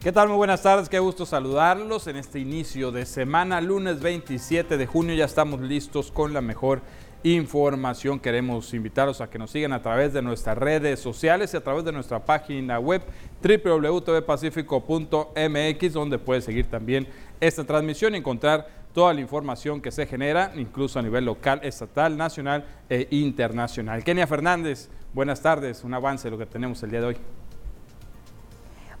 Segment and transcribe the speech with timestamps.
[0.00, 0.28] ¿Qué tal?
[0.28, 5.16] Muy buenas tardes, qué gusto saludarlos en este inicio de semana, lunes 27 de junio,
[5.16, 6.82] ya estamos listos con la mejor
[7.24, 8.20] información.
[8.20, 11.84] Queremos invitarlos a que nos sigan a través de nuestras redes sociales y a través
[11.84, 13.02] de nuestra página web
[13.42, 17.08] www.tvpacifico.mx, donde puede seguir también
[17.40, 22.16] esta transmisión y encontrar toda la información que se genera, incluso a nivel local, estatal,
[22.16, 24.04] nacional e internacional.
[24.04, 27.16] Kenia Fernández, buenas tardes, un avance de lo que tenemos el día de hoy.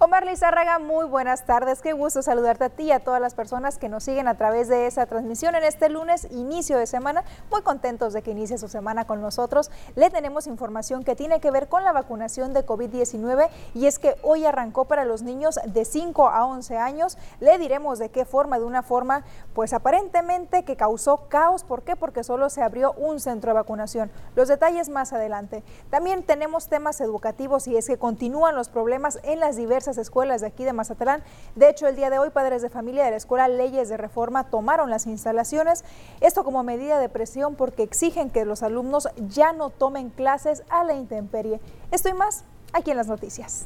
[0.00, 1.82] Omar Lizárraga, muy buenas tardes.
[1.82, 4.68] Qué gusto saludarte a ti y a todas las personas que nos siguen a través
[4.68, 7.24] de esa transmisión en este lunes, inicio de semana.
[7.50, 9.72] Muy contentos de que inicie su semana con nosotros.
[9.96, 14.14] Le tenemos información que tiene que ver con la vacunación de COVID-19 y es que
[14.22, 17.18] hoy arrancó para los niños de 5 a 11 años.
[17.40, 21.64] Le diremos de qué forma, de una forma pues aparentemente que causó caos.
[21.64, 21.96] ¿Por qué?
[21.96, 24.12] Porque solo se abrió un centro de vacunación.
[24.36, 25.64] Los detalles más adelante.
[25.90, 30.48] También tenemos temas educativos y es que continúan los problemas en las diversas escuelas de
[30.48, 31.22] aquí de Mazatlán.
[31.54, 34.50] De hecho, el día de hoy, padres de familia de la Escuela Leyes de Reforma
[34.50, 35.84] tomaron las instalaciones,
[36.20, 40.84] esto como medida de presión porque exigen que los alumnos ya no tomen clases a
[40.84, 41.60] la intemperie.
[41.90, 43.64] Esto y más aquí en las noticias.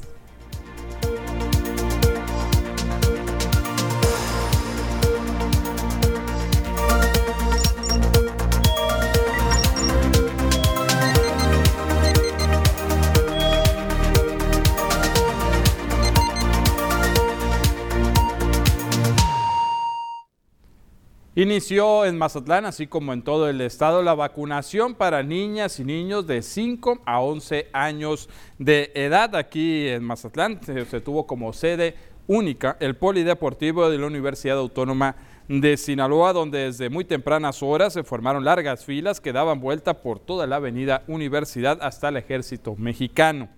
[21.35, 26.27] Inició en Mazatlán, así como en todo el estado, la vacunación para niñas y niños
[26.27, 29.35] de 5 a 11 años de edad.
[29.35, 31.95] Aquí en Mazatlán se, tuvo como sede
[32.27, 35.15] única el Polideportivo de la Universidad Autónoma
[35.47, 40.19] de Sinaloa, donde desde muy tempranas horas se formaron largas filas que daban vuelta por
[40.19, 43.49] toda la avenida Universidad hasta el Ejército Mexicano.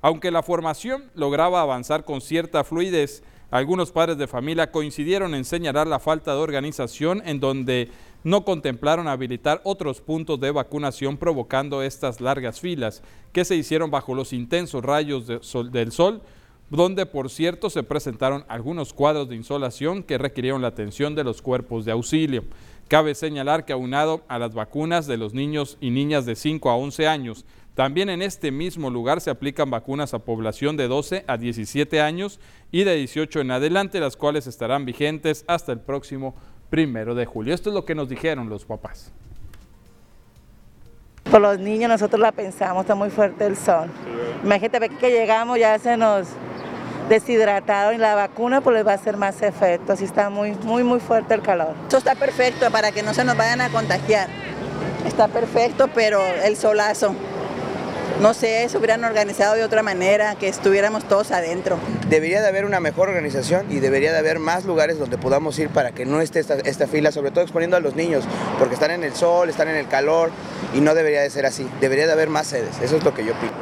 [0.00, 5.86] Aunque la formación lograba avanzar con cierta fluidez, algunos padres de familia coincidieron en señalar
[5.86, 7.88] la falta de organización en donde
[8.22, 14.14] no contemplaron habilitar otros puntos de vacunación provocando estas largas filas que se hicieron bajo
[14.14, 16.20] los intensos rayos del sol,
[16.68, 21.40] donde por cierto se presentaron algunos cuadros de insolación que requirieron la atención de los
[21.40, 22.44] cuerpos de auxilio.
[22.88, 26.76] Cabe señalar que aunado a las vacunas de los niños y niñas de 5 a
[26.76, 27.44] 11 años,
[27.78, 32.40] también en este mismo lugar se aplican vacunas a población de 12 a 17 años
[32.72, 36.34] y de 18 en adelante, las cuales estarán vigentes hasta el próximo
[36.70, 37.54] primero de julio.
[37.54, 39.12] Esto es lo que nos dijeron los papás.
[41.30, 43.88] Por los niños nosotros la pensamos, está muy fuerte el sol.
[44.42, 46.26] Imagínate que llegamos ya se nos
[47.08, 50.82] deshidrataron y la vacuna pues les va a hacer más efecto, así está muy, muy,
[50.82, 51.76] muy fuerte el calor.
[51.84, 54.28] Esto está perfecto para que no se nos vayan a contagiar.
[55.06, 57.14] Está perfecto, pero el solazo
[58.20, 61.78] no sé, se hubieran organizado de otra manera, que estuviéramos todos adentro.
[62.08, 65.68] Debería de haber una mejor organización y debería de haber más lugares donde podamos ir
[65.68, 68.24] para que no esté esta, esta fila, sobre todo exponiendo a los niños,
[68.58, 70.30] porque están en el sol, están en el calor
[70.74, 71.68] y no debería de ser así.
[71.80, 73.52] Debería de haber más sedes, eso es lo que yo pido.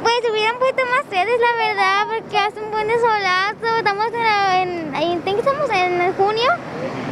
[0.47, 3.77] Hubieran puesto más sedes, la verdad, porque hace un buen desolazo.
[3.79, 6.49] Estamos en, en, estamos en junio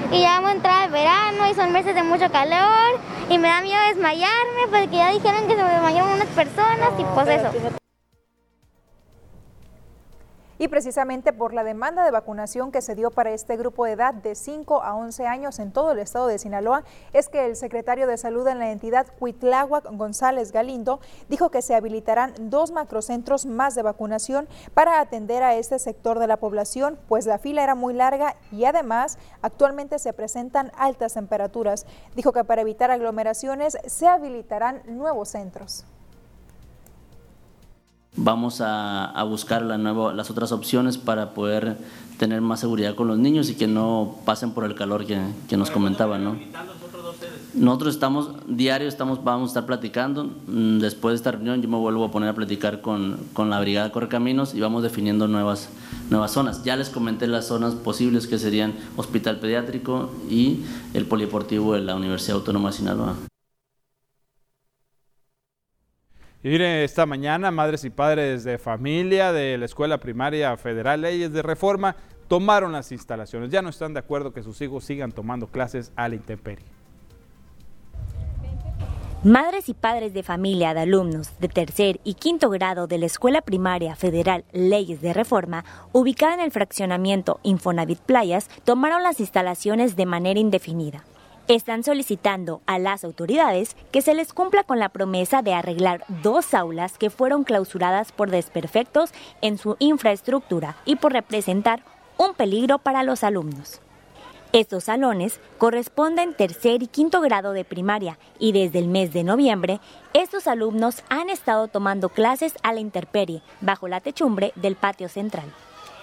[0.10, 2.98] y ya vamos a entrar al verano y son meses de mucho calor
[3.30, 7.04] y me da miedo desmayarme porque ya dijeron que se me desmayaron unas personas y
[7.14, 7.76] pues eso.
[10.58, 14.14] Y precisamente por la demanda de vacunación que se dio para este grupo de edad
[14.14, 18.08] de 5 a 11 años en todo el estado de Sinaloa, es que el secretario
[18.08, 23.76] de Salud en la entidad, Cuitláhuac González Galindo, dijo que se habilitarán dos macrocentros más
[23.76, 27.94] de vacunación para atender a este sector de la población, pues la fila era muy
[27.94, 31.86] larga y además actualmente se presentan altas temperaturas.
[32.16, 35.86] Dijo que para evitar aglomeraciones se habilitarán nuevos centros
[38.16, 41.78] vamos a, buscar la las otras opciones para poder
[42.18, 45.58] tener más seguridad con los niños y que no pasen por el calor que, que
[45.58, 46.24] nos comentaban.
[46.24, 46.38] ¿no?
[47.54, 51.78] Nosotros estamos, diario estamos, vamos a estar platicando, mm, después de esta reunión yo me
[51.78, 55.70] vuelvo a poner a platicar con, con la Brigada Correcaminos y vamos definiendo nuevas,
[56.10, 56.66] nuevas zonas.
[56.66, 61.96] Ya les comenté las zonas posibles que serían Hospital Pediátrico y el Polideportivo de la
[61.96, 63.16] Universidad Autónoma de Sinaloa.
[66.48, 71.42] Y esta mañana madres y padres de familia de la Escuela Primaria Federal Leyes de
[71.42, 71.96] Reforma
[72.28, 73.50] tomaron las instalaciones.
[73.50, 76.64] Ya no están de acuerdo que sus hijos sigan tomando clases a la intemperie.
[79.24, 83.42] Madres y padres de familia de alumnos de tercer y quinto grado de la Escuela
[83.42, 90.06] Primaria Federal Leyes de Reforma, ubicada en el fraccionamiento Infonavit Playas, tomaron las instalaciones de
[90.06, 91.06] manera indefinida
[91.54, 96.54] están solicitando a las autoridades que se les cumpla con la promesa de arreglar dos
[96.54, 99.12] aulas que fueron clausuradas por desperfectos
[99.42, 101.84] en su infraestructura y por representar
[102.18, 103.82] un peligro para los alumnos.
[104.54, 109.82] Estos salones corresponden tercer y quinto grado de primaria y desde el mes de noviembre
[110.14, 115.52] estos alumnos han estado tomando clases a la intemperie bajo la techumbre del patio central.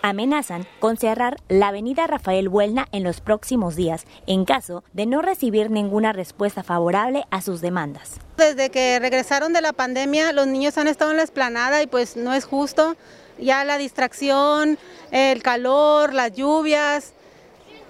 [0.03, 5.23] Amenazan con cerrar la avenida Rafael Buelna en los próximos días en caso de no
[5.23, 8.19] recibir ninguna respuesta favorable a sus demandas.
[8.37, 12.17] Desde que regresaron de la pandemia los niños han estado en la esplanada y pues
[12.17, 12.97] no es justo.
[13.39, 14.79] Ya la distracción,
[15.11, 17.15] el calor, las lluvias,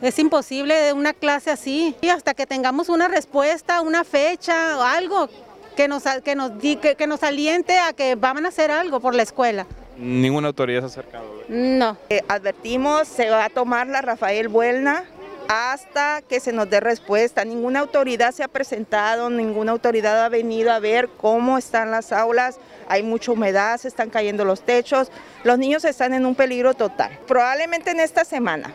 [0.02, 1.94] es imposible una clase así.
[2.00, 5.28] Y hasta que tengamos una respuesta, una fecha o algo
[5.76, 9.22] que nos, que nos, que, nos aliente a que van a hacer algo por la
[9.22, 9.66] escuela.
[9.96, 11.24] ¿Ninguna autoridad se ha acercado?
[11.48, 11.96] No.
[12.08, 15.04] Eh, advertimos, se va a tomar la Rafael Buelna
[15.48, 17.44] hasta que se nos dé respuesta.
[17.44, 22.58] Ninguna autoridad se ha presentado, ninguna autoridad ha venido a ver cómo están las aulas.
[22.88, 25.10] Hay mucha humedad, se están cayendo los techos.
[25.44, 27.18] Los niños están en un peligro total.
[27.26, 28.74] Probablemente en esta semana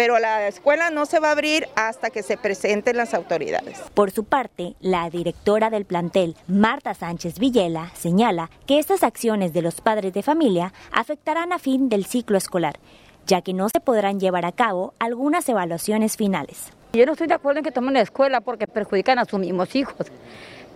[0.00, 3.82] pero la escuela no se va a abrir hasta que se presenten las autoridades.
[3.92, 9.60] Por su parte, la directora del plantel, Marta Sánchez Villela, señala que estas acciones de
[9.60, 12.78] los padres de familia afectarán a fin del ciclo escolar,
[13.26, 16.72] ya que no se podrán llevar a cabo algunas evaluaciones finales.
[16.94, 19.76] Yo no estoy de acuerdo en que tomen la escuela porque perjudican a sus mismos
[19.76, 20.06] hijos.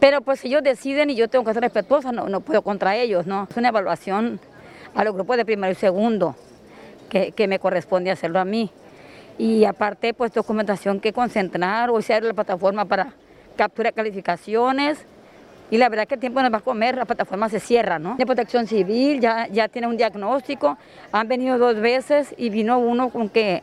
[0.01, 3.27] Pero pues ellos deciden y yo tengo que ser respetuosa, no, no puedo contra ellos,
[3.27, 3.49] ¿no?
[3.51, 4.39] Es una evaluación
[4.95, 6.37] a los grupos de primero y segundo
[7.09, 8.71] que, que me corresponde hacerlo a mí
[9.39, 13.13] y aparte pues documentación que concentrar, o sea, la plataforma para
[13.57, 15.05] captura de calificaciones
[15.71, 18.17] y la verdad que el tiempo nos va a comer, la plataforma se cierra, ¿no?
[18.17, 20.77] De protección civil ya, ya tiene un diagnóstico,
[21.11, 23.63] han venido dos veces y vino uno con que,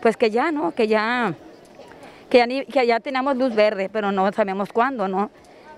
[0.00, 0.72] pues que ya, ¿no?
[0.72, 1.34] Que ya,
[2.30, 5.30] que ya, que ya tenemos luz verde, pero no sabemos cuándo, ¿no?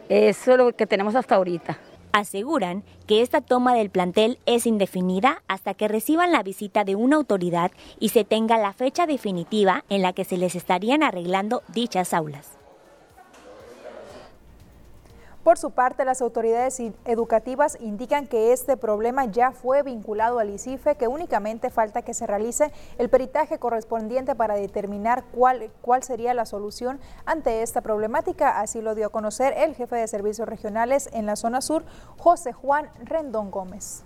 [0.09, 1.77] Eso es lo que tenemos hasta ahorita.
[2.17, 7.17] Aseguran que esta toma del plantel es indefinida hasta que reciban la visita de una
[7.17, 12.15] autoridad y se tenga la fecha definitiva en la que se les estarían arreglando dichas
[12.15, 12.56] aulas.
[15.47, 20.97] Por su parte, las autoridades educativas indican que este problema ya fue vinculado al ICIFE,
[20.97, 26.47] que únicamente falta que se realice el peritaje correspondiente para determinar cuál, cuál sería la
[26.47, 28.59] solución ante esta problemática.
[28.59, 31.85] Así lo dio a conocer el jefe de servicios regionales en la zona sur,
[32.19, 34.06] José Juan Rendón Gómez.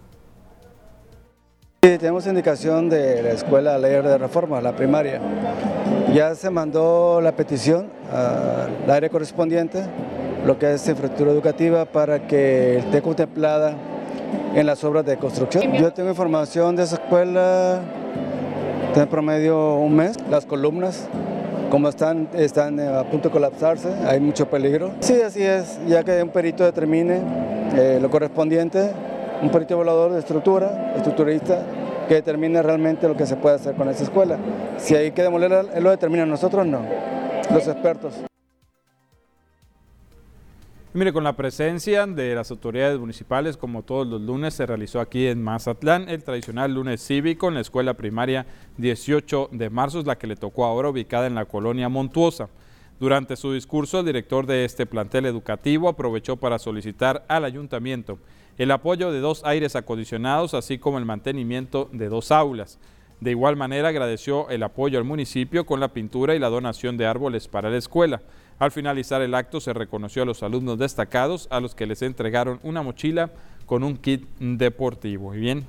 [1.82, 5.18] Sí, tenemos indicación de la Escuela Leer de Reforma, la primaria.
[6.12, 9.84] Ya se mandó la petición al área correspondiente
[10.44, 13.72] lo que es infraestructura educativa para que esté contemplada
[14.54, 15.72] en las obras de construcción.
[15.72, 17.80] Yo tengo información de esa escuela,
[18.94, 21.08] en promedio un mes, las columnas
[21.70, 24.92] como están, están a punto de colapsarse, hay mucho peligro.
[25.00, 27.22] Sí, así es, ya que un perito determine
[27.74, 28.90] eh, lo correspondiente,
[29.42, 31.64] un perito evaluador de estructura, estructurista,
[32.08, 34.38] que determine realmente lo que se puede hacer con esa escuela.
[34.78, 36.84] Si hay que demolerla, él lo determina, nosotros no,
[37.52, 38.14] los expertos.
[40.92, 45.28] Mire, con la presencia de las autoridades municipales, como todos los lunes, se realizó aquí
[45.28, 48.44] en Mazatlán el tradicional lunes cívico en la escuela primaria
[48.78, 52.48] 18 de marzo, es la que le tocó ahora, ubicada en la colonia Montuosa.
[52.98, 58.18] Durante su discurso, el director de este plantel educativo aprovechó para solicitar al ayuntamiento
[58.58, 62.78] el apoyo de dos aires acondicionados, así como el mantenimiento de dos aulas.
[63.20, 67.06] De igual manera, agradeció el apoyo al municipio con la pintura y la donación de
[67.06, 68.22] árboles para la escuela.
[68.58, 72.60] Al finalizar el acto se reconoció a los alumnos destacados a los que les entregaron
[72.62, 73.30] una mochila
[73.66, 75.34] con un kit deportivo.
[75.34, 75.66] Y bien,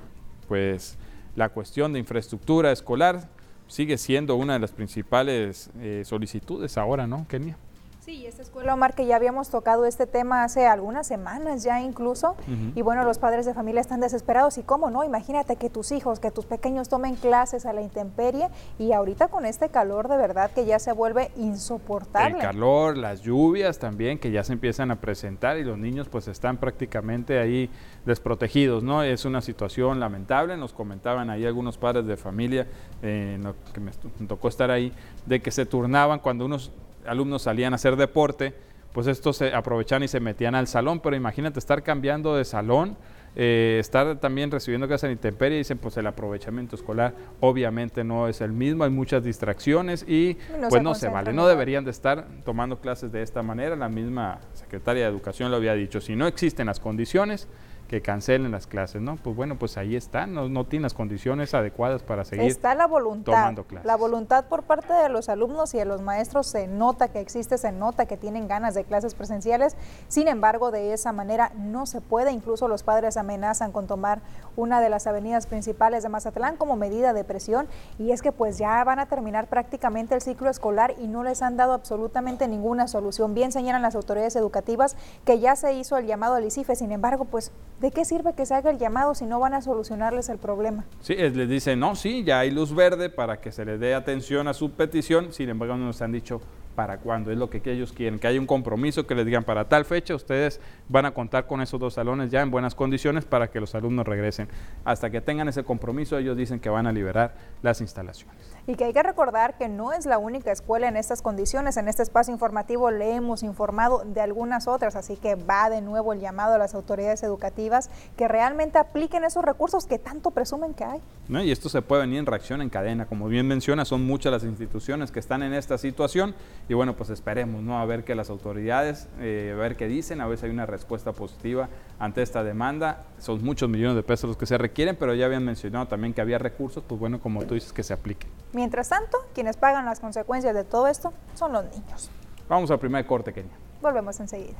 [0.48, 0.96] pues
[1.36, 3.28] la cuestión de infraestructura escolar
[3.66, 7.56] sigue siendo una de las principales eh, solicitudes ahora, ¿no, Kenia?
[8.04, 12.34] Sí, esta escuela, Omar, que ya habíamos tocado este tema hace algunas semanas ya incluso,
[12.74, 16.18] y bueno, los padres de familia están desesperados, y cómo no, imagínate que tus hijos,
[16.18, 20.50] que tus pequeños tomen clases a la intemperie, y ahorita con este calor de verdad
[20.50, 22.38] que ya se vuelve insoportable.
[22.38, 26.26] El calor, las lluvias también, que ya se empiezan a presentar, y los niños pues
[26.26, 27.70] están prácticamente ahí
[28.04, 29.04] desprotegidos, ¿no?
[29.04, 32.66] Es una situación lamentable, nos comentaban ahí algunos padres de familia,
[33.00, 33.40] eh,
[33.72, 33.92] que me
[34.26, 34.92] tocó estar ahí,
[35.24, 36.72] de que se turnaban cuando unos
[37.06, 38.54] alumnos salían a hacer deporte,
[38.92, 42.96] pues estos se aprovechaban y se metían al salón, pero imagínate estar cambiando de salón,
[43.34, 48.42] eh, estar también recibiendo clases en intemperie, dicen pues el aprovechamiento escolar obviamente no es
[48.42, 50.36] el mismo, hay muchas distracciones y
[50.68, 54.40] pues no se vale, no deberían de estar tomando clases de esta manera, la misma
[54.52, 57.48] secretaria de Educación lo había dicho, si no existen las condiciones,
[57.92, 59.16] que cancelen las clases, ¿no?
[59.16, 62.86] Pues bueno, pues ahí está, no, no tiene las condiciones adecuadas para seguir Está la
[62.86, 63.86] voluntad, tomando clases.
[63.86, 67.58] la voluntad por parte de los alumnos y de los maestros se nota que existe,
[67.58, 69.76] se nota que tienen ganas de clases presenciales,
[70.08, 74.22] sin embargo, de esa manera no se puede, incluso los padres amenazan con tomar
[74.56, 77.68] una de las avenidas principales de Mazatlán como medida de presión
[77.98, 81.42] y es que pues ya van a terminar prácticamente el ciclo escolar y no les
[81.42, 83.34] han dado absolutamente ninguna solución.
[83.34, 84.96] Bien señalan las autoridades educativas
[85.26, 88.46] que ya se hizo el llamado al ICIFE, sin embargo, pues ¿de qué sirve que
[88.46, 90.84] se haga el llamado si no van a solucionarles el problema?
[91.02, 93.94] Sí, es- les dicen, no, sí, ya hay luz verde para que se les dé
[93.94, 96.40] atención a su petición, sin embargo no nos han dicho
[96.74, 99.68] para cuándo, es lo que ellos quieren, que haya un compromiso, que les digan para
[99.68, 103.50] tal fecha ustedes van a contar con esos dos salones ya en buenas condiciones para
[103.50, 104.48] que los alumnos regresen.
[104.84, 108.52] Hasta que tengan ese compromiso ellos dicen que van a liberar las instalaciones.
[108.66, 111.76] Y que hay que recordar que no es la única escuela en estas condiciones.
[111.76, 116.12] En este espacio informativo le hemos informado de algunas otras, así que va de nuevo
[116.12, 120.84] el llamado a las autoridades educativas que realmente apliquen esos recursos que tanto presumen que
[120.84, 121.00] hay.
[121.28, 121.42] ¿no?
[121.42, 123.06] Y esto se puede venir en reacción en cadena.
[123.06, 126.34] Como bien menciona, son muchas las instituciones que están en esta situación
[126.68, 127.78] y bueno, pues esperemos, ¿no?
[127.78, 130.66] A ver que las autoridades, eh, a ver qué dicen, a ver si hay una
[130.66, 133.04] respuesta positiva ante esta demanda.
[133.18, 136.20] Son muchos millones de pesos los que se requieren, pero ya habían mencionado también que
[136.20, 138.30] había recursos, pues bueno, como tú dices, que se apliquen.
[138.52, 142.10] Mientras tanto, quienes pagan las consecuencias de todo esto son los niños.
[142.48, 143.52] Vamos al primer corte, Kenia.
[143.80, 144.58] Volvemos enseguida.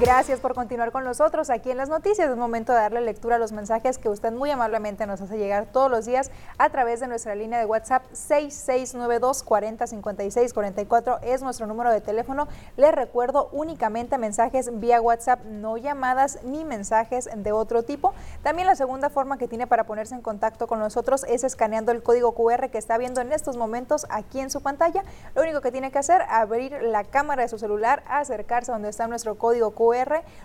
[0.00, 2.30] Gracias por continuar con nosotros aquí en las noticias.
[2.30, 5.66] Es momento de darle lectura a los mensajes que usted muy amablemente nos hace llegar
[5.66, 11.66] todos los días a través de nuestra línea de WhatsApp 6692 4056 44 es nuestro
[11.66, 12.48] número de teléfono.
[12.78, 18.14] Les recuerdo únicamente mensajes vía WhatsApp, no llamadas ni mensajes de otro tipo.
[18.42, 22.02] También la segunda forma que tiene para ponerse en contacto con nosotros es escaneando el
[22.02, 25.04] código QR que está viendo en estos momentos aquí en su pantalla.
[25.34, 28.88] Lo único que tiene que hacer, abrir la cámara de su celular, acercarse a donde
[28.88, 29.89] está nuestro código QR,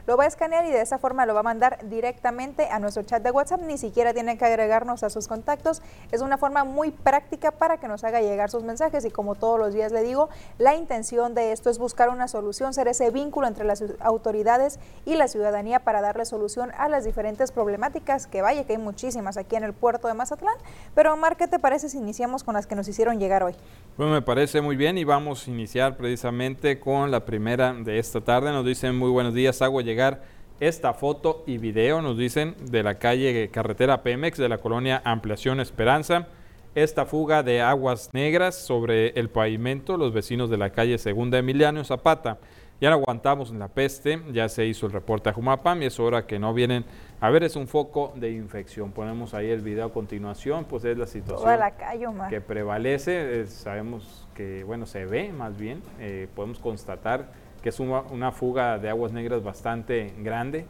[0.08, 3.04] lo va a escanear y de esa forma lo va a mandar directamente a nuestro
[3.04, 3.62] chat de WhatsApp.
[3.62, 5.82] Ni siquiera tiene que agregarnos a sus contactos.
[6.12, 9.60] Es una forma muy práctica para que nos haga llegar sus mensajes y como todos
[9.60, 13.48] los días le digo, la intención de esto es buscar una solución, ser ese vínculo
[13.48, 18.66] entre las autoridades y la ciudadanía para darle solución a las diferentes problemáticas que vaya,
[18.66, 20.56] que hay muchísimas aquí en el puerto de Mazatlán.
[20.96, 23.56] Pero Omar, ¿qué te parece si iniciamos con las que nos hicieron llegar hoy?
[23.98, 28.22] Bueno, me parece muy bien y vamos a iniciar precisamente con la primera de esta
[28.22, 28.52] tarde.
[28.52, 30.24] Nos dicen muy buenos días, hago llegar
[30.60, 35.60] esta foto y video, nos dicen, de la calle Carretera Pemex de la colonia Ampliación
[35.60, 36.28] Esperanza.
[36.76, 41.84] Esta fuga de aguas negras sobre el pavimento, los vecinos de la calle Segunda Emiliano
[41.84, 42.38] Zapata.
[42.82, 45.98] Ya no aguantamos en la peste, ya se hizo el reporte a Jumapam y es
[45.98, 46.84] hora que no vienen.
[47.22, 48.92] A ver, es un foco de infección.
[48.92, 53.48] Ponemos ahí el video a continuación, pues es la situación la calle, que prevalece, eh,
[53.48, 58.78] sabemos que, bueno, se ve más bien, eh, podemos constatar que es una, una fuga
[58.78, 60.68] de aguas negras bastante grande,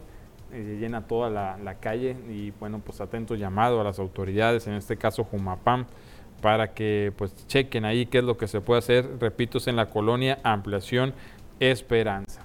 [0.53, 4.75] eh, llena toda la, la calle y, bueno, pues atento llamado a las autoridades, en
[4.75, 5.87] este caso Jumapam,
[6.41, 9.75] para que pues chequen ahí qué es lo que se puede hacer, repito, es en
[9.75, 11.13] la colonia Ampliación
[11.59, 12.44] Esperanza.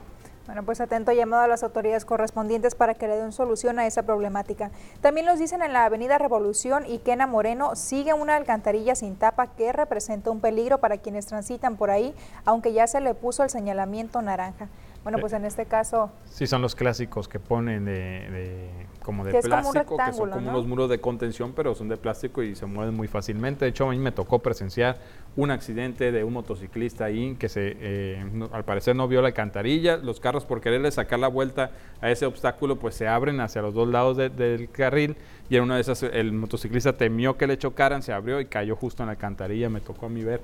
[0.51, 4.03] Bueno, pues atento llamado a las autoridades correspondientes para que le den solución a esa
[4.03, 4.73] problemática.
[5.01, 9.47] También nos dicen en la avenida Revolución y Quena Moreno sigue una alcantarilla sin tapa
[9.55, 13.51] que representa un peligro para quienes transitan por ahí, aunque ya se le puso el
[13.51, 14.67] señalamiento naranja.
[15.03, 18.71] Bueno, pues en este caso Sí, son los clásicos que ponen de, de-
[19.03, 20.51] como de Que como plástico, que son como ¿no?
[20.51, 23.65] unos muros de contención, pero son de plástico y se mueven muy fácilmente.
[23.65, 24.99] De hecho, a mí me tocó presenciar
[25.37, 29.29] un accidente de un motociclista ahí que se, eh, no- al parecer no vio la
[29.29, 29.97] alcantarilla.
[29.97, 31.71] Los carros por quererle sacar la vuelta
[32.03, 35.17] a ese obstáculo, pues se abren hacia los dos lados de- del carril
[35.49, 38.77] y en una de esas el motociclista temió que le chocaran, se abrió y cayó
[38.77, 39.71] justo en la alcantarilla.
[39.71, 40.43] Me tocó a mí ver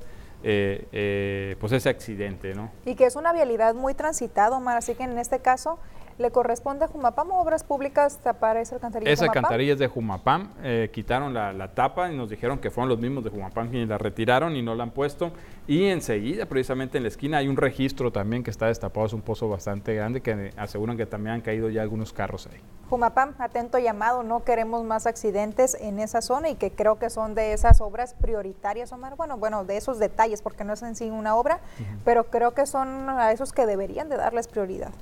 [0.48, 2.70] eh, eh, pues ese accidente, ¿no?
[2.84, 5.80] y que es una vialidad muy transitada, Omar, así que en este caso
[6.18, 9.11] le corresponde a Jumapam o Obras Públicas tapar esa alcantarilla.
[9.11, 12.88] Esa alcantarilla es de Jumapam, eh, quitaron la, la tapa y nos dijeron que fueron
[12.88, 15.32] los mismos de Jumapam quienes la retiraron y no la han puesto.
[15.66, 19.23] Y enseguida, precisamente en la esquina, hay un registro también que está destapado, es un
[19.23, 22.61] pozo bastante grande que aseguran que también han caído ya algunos carros ahí.
[22.88, 27.35] Jumapam, atento llamado, no queremos más accidentes en esa zona y que creo que son
[27.35, 29.16] de esas obras prioritarias, Omar.
[29.16, 31.61] Bueno, bueno, de esos detalles, porque no es en sí una obra,
[32.04, 34.92] pero creo que son a esos que deberían de darles prioridad.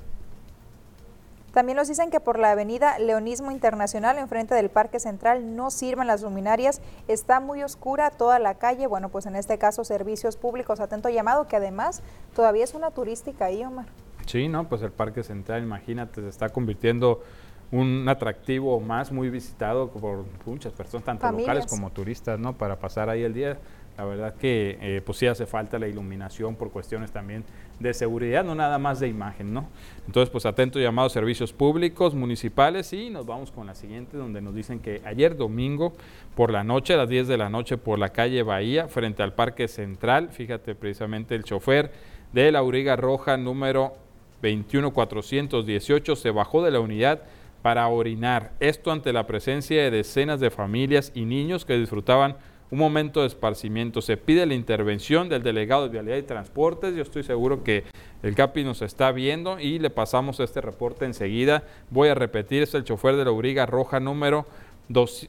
[1.55, 6.05] También nos dicen que por la avenida Leonismo Internacional, enfrente del Parque Central, no sirven
[6.05, 8.87] las luminarias, está muy oscura toda la calle.
[8.87, 12.03] Bueno, pues en este caso, servicios públicos, atento llamado, que además
[12.35, 13.85] todavía es una turística ahí, Omar.
[14.25, 14.67] Sí, ¿no?
[14.67, 17.23] Pues el Parque Central, imagínate, se está convirtiendo
[17.71, 22.57] un atractivo más muy visitado por muchas personas, tanto locales como turistas, ¿no?
[22.57, 23.59] Para pasar ahí el día.
[23.97, 27.45] La verdad que eh, pues sí hace falta la iluminación por cuestiones también
[27.79, 29.67] de seguridad, no nada más de imagen, ¿no?
[30.05, 34.53] Entonces, pues atento llamado servicios públicos, municipales y nos vamos con la siguiente donde nos
[34.53, 35.93] dicen que ayer domingo
[36.35, 39.33] por la noche, a las 10 de la noche por la calle Bahía, frente al
[39.33, 41.91] Parque Central, fíjate precisamente el chofer
[42.33, 43.93] de la Auriga Roja número
[44.41, 47.21] 21418 se bajó de la unidad
[47.61, 48.51] para orinar.
[48.59, 52.35] Esto ante la presencia de decenas de familias y niños que disfrutaban
[52.71, 54.01] un momento de esparcimiento.
[54.01, 56.95] Se pide la intervención del delegado de Vialidad y Transportes.
[56.95, 57.83] Yo estoy seguro que
[58.23, 61.63] el CAPI nos está viendo y le pasamos este reporte enseguida.
[61.89, 64.45] Voy a repetir, es el chofer de la Uriga Roja número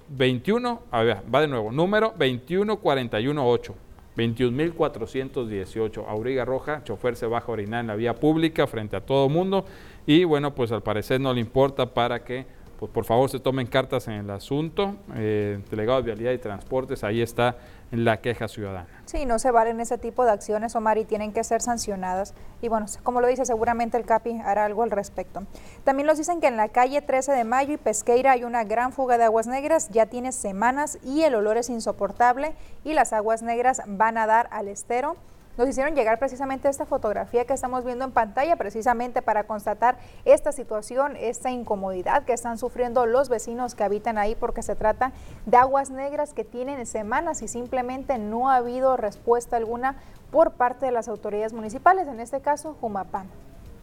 [0.08, 3.74] 21, a ver, va de nuevo, número 21418.
[4.16, 6.06] 21.418.
[6.08, 9.66] Auriga Roja, chofer se baja a orinar en la vía pública frente a todo mundo
[10.06, 12.46] y bueno, pues al parecer no le importa para que
[12.78, 14.96] pues por favor se tomen cartas en el asunto.
[15.14, 17.56] Eh, delegado de Vialidad y Transportes, ahí está
[17.90, 18.88] la queja ciudadana.
[19.06, 22.34] Sí, no se valen ese tipo de acciones, Omar, y tienen que ser sancionadas.
[22.60, 25.44] Y bueno, como lo dice, seguramente el CAPI hará algo al respecto.
[25.84, 28.92] También nos dicen que en la calle 13 de Mayo y Pesqueira hay una gran
[28.92, 32.54] fuga de aguas negras, ya tiene semanas y el olor es insoportable
[32.84, 35.16] y las aguas negras van a dar al estero
[35.56, 40.52] nos hicieron llegar precisamente esta fotografía que estamos viendo en pantalla, precisamente para constatar esta
[40.52, 45.12] situación, esta incomodidad que están sufriendo los vecinos que habitan ahí, porque se trata
[45.46, 49.96] de aguas negras que tienen semanas y simplemente no ha habido respuesta alguna
[50.30, 53.26] por parte de las autoridades municipales, en este caso Jumapán.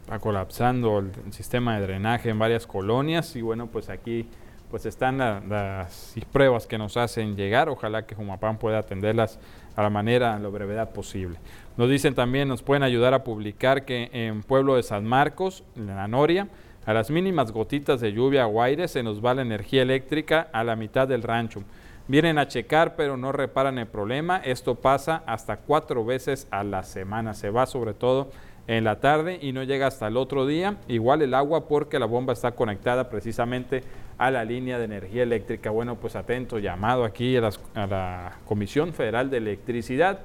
[0.01, 4.29] Está colapsando el sistema de drenaje en varias colonias y bueno, pues aquí
[4.69, 7.69] pues están las pruebas que nos hacen llegar.
[7.69, 9.39] Ojalá que Jumapán pueda atenderlas
[9.75, 11.39] a la manera, a la brevedad posible.
[11.77, 15.87] Nos dicen también, nos pueden ayudar a publicar que en Pueblo de San Marcos, en
[15.87, 16.47] la Noria,
[16.85, 20.63] a las mínimas gotitas de lluvia o aire se nos va la energía eléctrica a
[20.63, 21.63] la mitad del rancho.
[22.07, 24.37] Vienen a checar, pero no reparan el problema.
[24.43, 27.33] Esto pasa hasta cuatro veces a la semana.
[27.33, 28.29] Se va sobre todo
[28.67, 30.75] en la tarde y no llega hasta el otro día.
[30.89, 33.83] Igual el agua porque la bomba está conectada precisamente
[34.25, 35.69] a la línea de energía eléctrica.
[35.69, 40.19] Bueno, pues atento, llamado aquí a, la Comisión Federal de Electricidad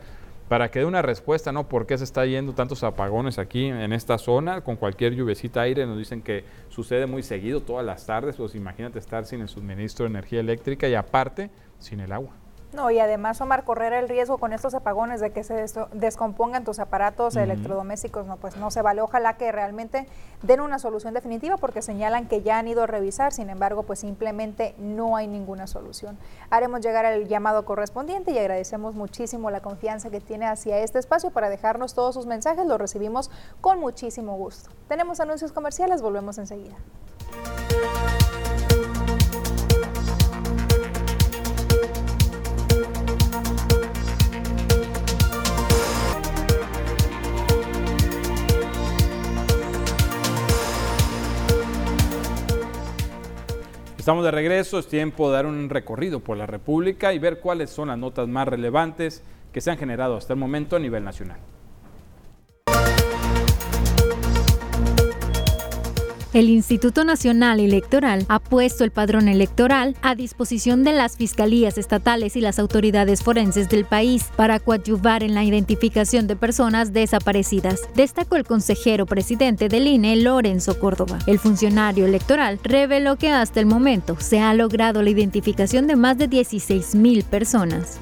[0.48, 1.68] para que dé una respuesta, ¿no?
[1.68, 4.60] ¿Por qué se está yendo tantos apagones aquí en esta zona?
[4.60, 9.00] Con cualquier lluvecita aire nos dicen que sucede muy seguido todas las tardes, pues imagínate
[9.00, 12.47] estar sin el suministro de energía eléctrica y aparte sin el agua.
[12.70, 16.78] No, y además, Omar, correr el riesgo con estos apagones de que se descompongan tus
[16.78, 19.00] aparatos electrodomésticos, no, pues no se vale.
[19.00, 20.06] Ojalá que realmente
[20.42, 24.00] den una solución definitiva porque señalan que ya han ido a revisar, sin embargo, pues
[24.00, 26.18] simplemente no hay ninguna solución.
[26.50, 31.30] Haremos llegar el llamado correspondiente y agradecemos muchísimo la confianza que tiene hacia este espacio
[31.30, 33.30] para dejarnos todos sus mensajes, los recibimos
[33.62, 34.70] con muchísimo gusto.
[34.88, 36.76] Tenemos anuncios comerciales, volvemos enseguida.
[53.98, 57.68] Estamos de regreso, es tiempo de dar un recorrido por la República y ver cuáles
[57.68, 61.40] son las notas más relevantes que se han generado hasta el momento a nivel nacional.
[66.34, 72.36] El Instituto Nacional Electoral ha puesto el padrón electoral a disposición de las fiscalías estatales
[72.36, 78.36] y las autoridades forenses del país para coadyuvar en la identificación de personas desaparecidas, destacó
[78.36, 81.18] el consejero presidente del INE, Lorenzo Córdoba.
[81.26, 86.18] El funcionario electoral reveló que hasta el momento se ha logrado la identificación de más
[86.18, 87.98] de 16 mil personas.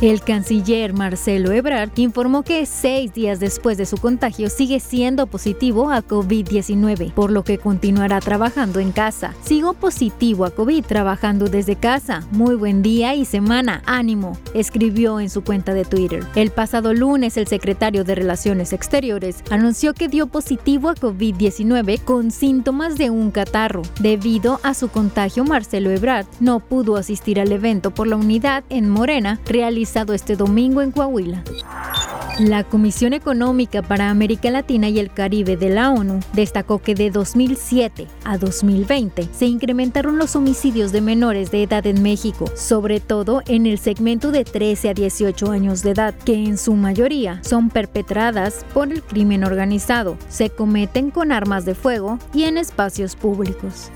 [0.00, 5.90] El canciller Marcelo Ebrard informó que seis días después de su contagio sigue siendo positivo
[5.90, 9.34] a COVID-19, por lo que continuará trabajando en casa.
[9.42, 12.22] Sigo positivo a COVID trabajando desde casa.
[12.30, 13.82] Muy buen día y semana.
[13.86, 16.24] Ánimo, escribió en su cuenta de Twitter.
[16.34, 22.30] El pasado lunes el secretario de Relaciones Exteriores anunció que dio positivo a COVID-19 con
[22.30, 23.82] síntomas de un catarro.
[24.00, 28.88] Debido a su contagio, Marcelo Ebrard no pudo asistir al evento por la unidad en
[28.88, 31.42] Morena realizado este domingo en Coahuila.
[32.40, 37.10] La Comisión Económica para América Latina y el Caribe de la ONU destacó que de
[37.10, 43.42] 2007 a 2020 se incrementaron los homicidios de menores de edad en México, sobre todo
[43.46, 47.70] en el segmento de 13 a 18 años de edad, que en su mayoría son
[47.70, 53.90] perpetradas por el crimen organizado, se cometen con armas de fuego y en espacios públicos.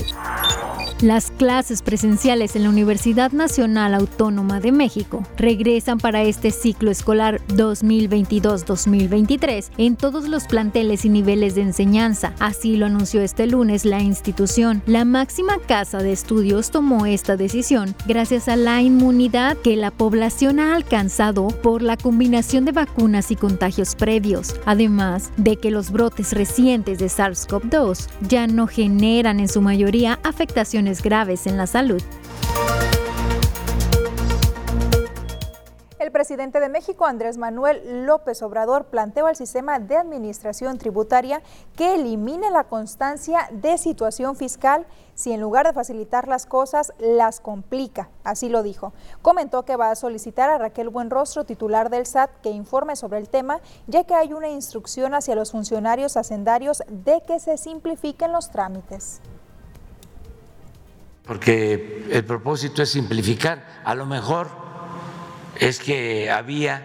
[1.00, 7.40] Las clases presenciales en la Universidad Nacional Autónoma de México regresan para este ciclo escolar
[7.50, 12.32] 2022-2023 en todos los planteles y niveles de enseñanza.
[12.40, 14.82] Así lo anunció este lunes la institución.
[14.86, 20.60] La máxima casa de estudios tomó esta decisión gracias a la inmunidad que la población
[20.60, 26.32] ha alcanzado por la combinación de vacunas y contagios previos, además de que los brotes
[26.32, 32.02] recientes de SARS-CoV-2 ya no generan en su mayoría afectaciones graves en la salud.
[36.08, 41.42] El presidente de México, Andrés Manuel López Obrador, planteó al sistema de administración tributaria
[41.76, 47.40] que elimine la constancia de situación fiscal si en lugar de facilitar las cosas, las
[47.40, 48.08] complica.
[48.24, 48.94] Así lo dijo.
[49.20, 53.28] Comentó que va a solicitar a Raquel Buenrostro, titular del SAT, que informe sobre el
[53.28, 58.50] tema, ya que hay una instrucción hacia los funcionarios hacendarios de que se simplifiquen los
[58.50, 59.20] trámites
[61.26, 63.82] porque el propósito es simplificar.
[63.84, 64.48] A lo mejor
[65.58, 66.82] es que había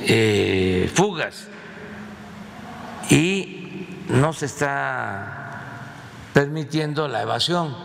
[0.00, 1.48] eh, fugas
[3.10, 5.40] y no se está
[6.32, 7.76] permitiendo la evasión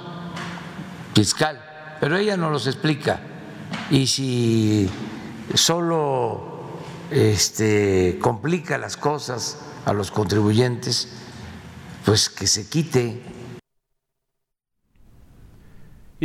[1.13, 1.62] fiscal,
[1.99, 3.19] pero ella no los explica.
[3.89, 4.89] Y si
[5.54, 6.80] solo
[7.12, 11.10] este, complica las cosas a los contribuyentes,
[12.04, 13.21] pues que se quite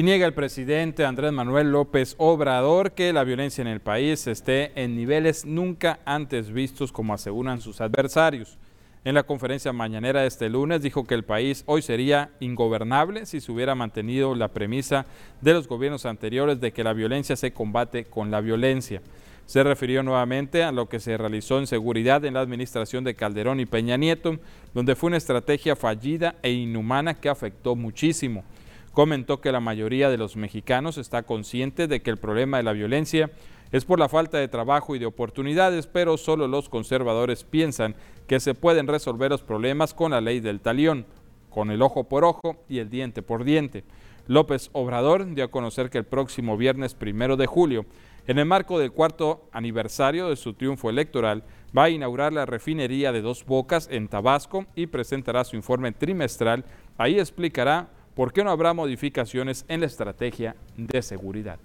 [0.01, 4.73] y niega el presidente Andrés Manuel López Obrador que la violencia en el país esté
[4.75, 8.57] en niveles nunca antes vistos como aseguran sus adversarios.
[9.05, 13.43] En la conferencia mañanera de este lunes dijo que el país hoy sería ingobernable si
[13.43, 15.05] se hubiera mantenido la premisa
[15.43, 19.03] de los gobiernos anteriores de que la violencia se combate con la violencia.
[19.45, 23.61] Se refirió nuevamente a lo que se realizó en seguridad en la administración de Calderón
[23.61, 24.39] y Peña Nieto,
[24.73, 28.45] donde fue una estrategia fallida e inhumana que afectó muchísimo.
[28.93, 32.73] Comentó que la mayoría de los mexicanos está consciente de que el problema de la
[32.73, 33.31] violencia
[33.71, 37.95] es por la falta de trabajo y de oportunidades, pero solo los conservadores piensan
[38.27, 41.07] que se pueden resolver los problemas con la ley del talión,
[41.51, 43.85] con el ojo por ojo y el diente por diente.
[44.27, 47.87] López Obrador dio a conocer que el próximo viernes primero de julio,
[48.27, 51.45] en el marco del cuarto aniversario de su triunfo electoral,
[51.77, 56.65] va a inaugurar la refinería de Dos Bocas en Tabasco y presentará su informe trimestral.
[56.99, 61.59] Ahí explicará ¿por qué no habrá modificaciones en la estrategia de seguridad?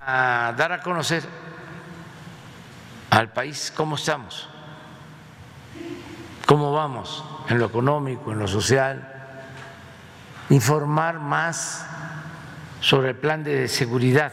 [0.00, 1.22] A dar a conocer
[3.10, 4.48] al país cómo estamos,
[6.46, 9.06] cómo vamos en lo económico, en lo social,
[10.48, 11.86] informar más
[12.80, 14.32] sobre el plan de seguridad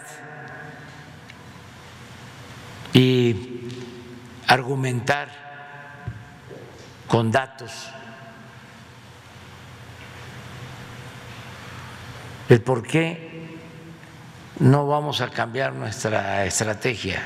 [2.93, 3.67] y
[4.47, 5.29] argumentar
[7.07, 7.89] con datos
[12.49, 13.57] el por qué
[14.59, 17.21] no vamos a cambiar nuestra estrategia.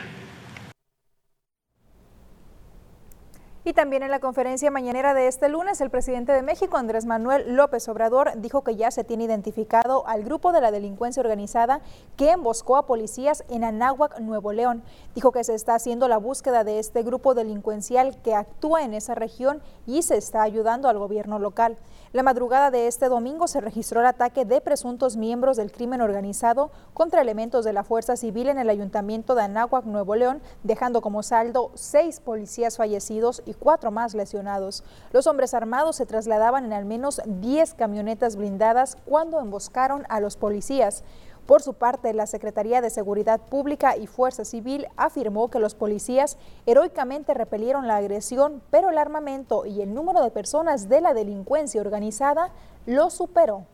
[3.63, 7.56] Y también en la conferencia mañanera de este lunes, el presidente de México, Andrés Manuel
[7.56, 11.82] López Obrador, dijo que ya se tiene identificado al grupo de la delincuencia organizada
[12.17, 14.82] que emboscó a policías en Anáhuac, Nuevo León.
[15.13, 19.13] Dijo que se está haciendo la búsqueda de este grupo delincuencial que actúa en esa
[19.13, 21.78] región y se está ayudando al gobierno local.
[22.13, 26.71] La madrugada de este domingo se registró el ataque de presuntos miembros del crimen organizado
[26.93, 31.24] contra elementos de la Fuerza Civil en el ayuntamiento de Anáhuac, Nuevo León, dejando como
[31.24, 34.84] saldo seis policías fallecidos cuatro más lesionados.
[35.12, 40.38] Los hombres armados se trasladaban en al menos 10 camionetas blindadas cuando emboscaron a los
[40.38, 41.04] policías.
[41.46, 46.38] Por su parte, la Secretaría de Seguridad Pública y Fuerza Civil afirmó que los policías
[46.66, 51.82] heroicamente repelieron la agresión, pero el armamento y el número de personas de la delincuencia
[51.82, 52.52] organizada
[52.86, 53.66] lo superó.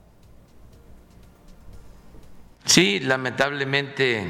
[2.65, 4.27] Sí, lamentablemente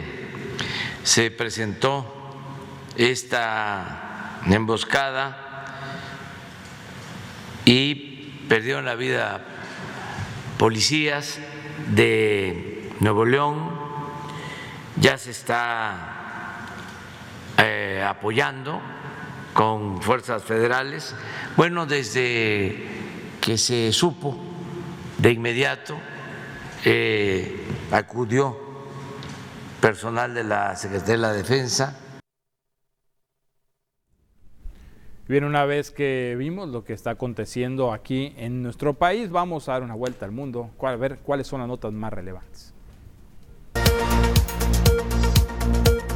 [1.03, 2.05] se presentó
[2.97, 4.06] esta
[4.55, 5.37] emboscada
[7.65, 9.41] y perdieron la vida
[10.57, 11.39] policías
[11.93, 13.77] de Nuevo León
[14.99, 16.65] ya se está
[17.57, 18.81] eh, apoyando
[19.53, 21.13] con fuerzas federales.
[21.55, 22.87] Bueno, desde
[23.41, 24.37] que se supo
[25.17, 25.97] de inmediato,
[26.83, 28.57] eh, acudió
[29.79, 31.97] personal de la Secretaría de la Defensa.
[35.27, 39.73] Bien, una vez que vimos lo que está aconteciendo aquí en nuestro país, vamos a
[39.73, 42.73] dar una vuelta al mundo, a ver cuáles son las notas más relevantes.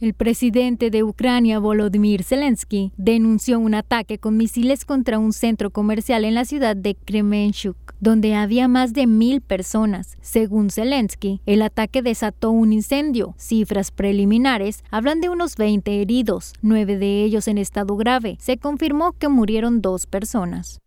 [0.01, 6.25] El presidente de Ucrania, Volodymyr Zelensky, denunció un ataque con misiles contra un centro comercial
[6.25, 10.17] en la ciudad de Kremenchuk, donde había más de mil personas.
[10.19, 13.35] Según Zelensky, el ataque desató un incendio.
[13.37, 18.37] Cifras preliminares hablan de unos 20 heridos, nueve de ellos en estado grave.
[18.39, 20.81] Se confirmó que murieron dos personas.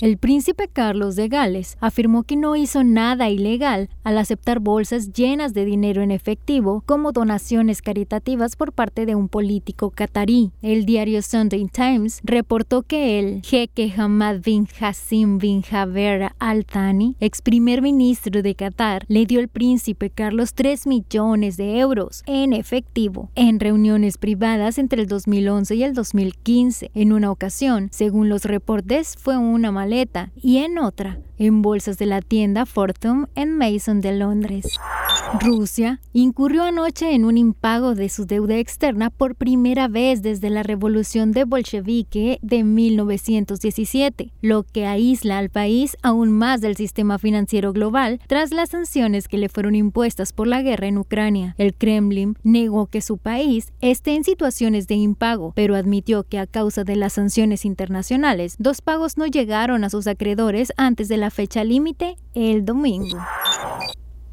[0.00, 5.52] El príncipe Carlos de Gales afirmó que no hizo nada ilegal al aceptar bolsas llenas
[5.52, 10.52] de dinero en efectivo como donaciones caritativas por parte de un político catarí.
[10.62, 17.16] El diario Sunday Times reportó que el jeque Hamad bin Hassim bin Jaber Al Thani,
[17.20, 22.54] ex primer ministro de Qatar, le dio al príncipe Carlos 3 millones de euros en
[22.54, 26.90] efectivo en reuniones privadas entre el 2011 y el 2015.
[26.94, 32.06] En una ocasión, según los reportes fue una maleta y en otra en bolsas de
[32.06, 34.78] la tienda Fortune en Mason de Londres.
[35.40, 40.62] Rusia incurrió anoche en un impago de su deuda externa por primera vez desde la
[40.62, 47.72] revolución de bolchevique de 1917, lo que aísla al país aún más del sistema financiero
[47.72, 51.54] global tras las sanciones que le fueron impuestas por la guerra en Ucrania.
[51.58, 56.46] El Kremlin negó que su país esté en situaciones de impago, pero admitió que a
[56.46, 61.30] causa de las sanciones internacionales, dos pagos no llegaron a sus acreedores antes de la
[61.30, 63.18] fecha límite el domingo.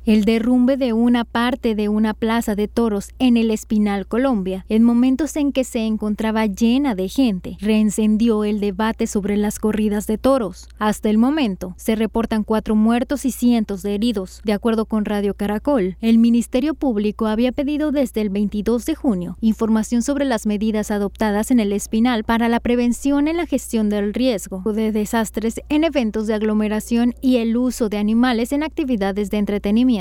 [0.07, 4.81] El derrumbe de una parte de una plaza de toros en el Espinal, Colombia, en
[4.81, 10.17] momentos en que se encontraba llena de gente, reencendió el debate sobre las corridas de
[10.17, 10.69] toros.
[10.79, 14.39] Hasta el momento, se reportan cuatro muertos y cientos de heridos.
[14.45, 19.35] De acuerdo con Radio Caracol, el Ministerio Público había pedido desde el 22 de junio
[19.41, 24.13] información sobre las medidas adoptadas en el Espinal para la prevención en la gestión del
[24.13, 29.39] riesgo de desastres en eventos de aglomeración y el uso de animales en actividades de
[29.39, 29.96] entretenimiento.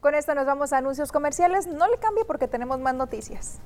[0.00, 1.66] Con esto nos vamos a anuncios comerciales.
[1.66, 3.58] No le cambie porque tenemos más noticias.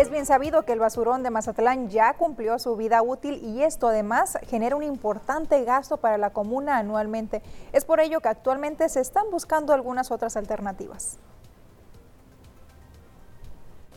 [0.00, 3.88] Es bien sabido que el basurón de Mazatlán ya cumplió su vida útil y esto
[3.88, 7.42] además genera un importante gasto para la comuna anualmente.
[7.72, 11.18] Es por ello que actualmente se están buscando algunas otras alternativas.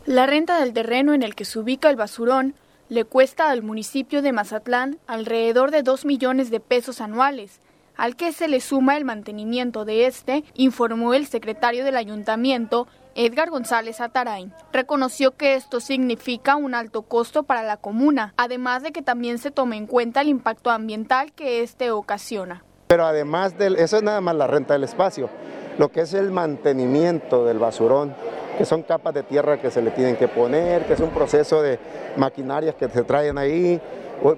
[0.05, 2.55] La renta del terreno en el que se ubica el basurón
[2.89, 7.61] le cuesta al municipio de Mazatlán alrededor de 2 millones de pesos anuales,
[7.95, 12.85] al que se le suma el mantenimiento de este, informó el secretario del ayuntamiento,
[13.15, 14.51] Edgar González Atarain.
[14.73, 19.51] Reconoció que esto significa un alto costo para la comuna, además de que también se
[19.51, 22.65] tome en cuenta el impacto ambiental que este ocasiona.
[22.87, 25.29] Pero además de eso es nada más la renta del espacio,
[25.77, 28.13] lo que es el mantenimiento del basurón,
[28.57, 31.61] que son capas de tierra que se le tienen que poner, que es un proceso
[31.61, 31.79] de
[32.17, 33.81] maquinarias que se traen ahí.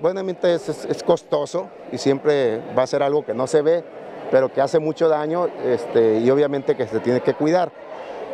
[0.02, 3.84] Buenamente es, costoso y siempre va a ser algo que no se ve,
[4.32, 7.72] pero que hace mucho daño este, y obviamente que se tiene que cuidar.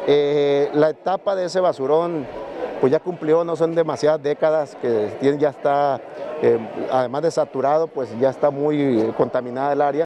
[0.07, 2.25] Eh, la etapa de ese basurón
[2.79, 6.01] pues ya cumplió, no son demasiadas décadas, que ya está,
[6.41, 6.57] eh,
[6.89, 10.05] además de saturado, pues ya está muy contaminada el área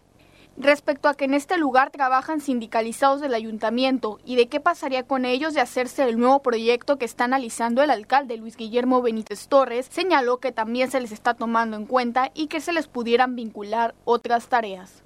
[0.58, 5.26] respecto a que en este lugar trabajan sindicalizados del ayuntamiento y de qué pasaría con
[5.26, 9.88] ellos de hacerse el nuevo proyecto que está analizando el alcalde Luis Guillermo Benítez Torres,
[9.90, 13.96] señaló que también se les está tomando en cuenta y que se les pudieran vincular
[14.06, 15.04] otras tareas.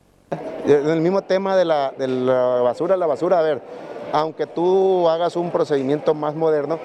[0.66, 1.94] El mismo tema de la,
[2.64, 3.62] basura, la basura, a ver,
[4.12, 6.80] aunque tú hagas un procedimiento más moderno,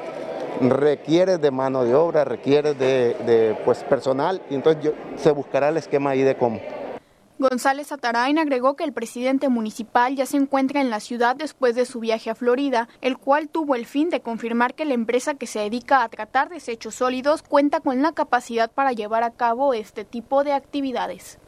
[0.62, 6.11] requieres de mano de obra, requieres de, pues, personal, y entonces se buscará el esquema
[6.11, 6.61] ahí de cómo.
[7.36, 11.84] González Atarain agregó que el presidente municipal ya se encuentra en la ciudad después de
[11.84, 15.48] su viaje a Florida, el cual tuvo el fin de confirmar que la empresa que
[15.48, 20.04] se dedica a tratar desechos sólidos cuenta con la capacidad para llevar a cabo este
[20.04, 21.40] tipo de actividades.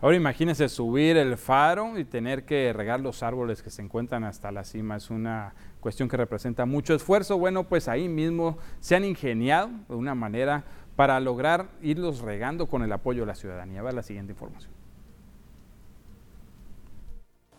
[0.00, 4.52] Ahora imagínense subir el faro y tener que regar los árboles que se encuentran hasta
[4.52, 4.96] la cima.
[4.96, 7.38] Es una cuestión que representa mucho esfuerzo.
[7.38, 10.64] Bueno, pues ahí mismo se han ingeniado de una manera
[10.96, 13.82] para lograr irlos regando con el apoyo de la ciudadanía.
[13.82, 14.72] Va la siguiente información.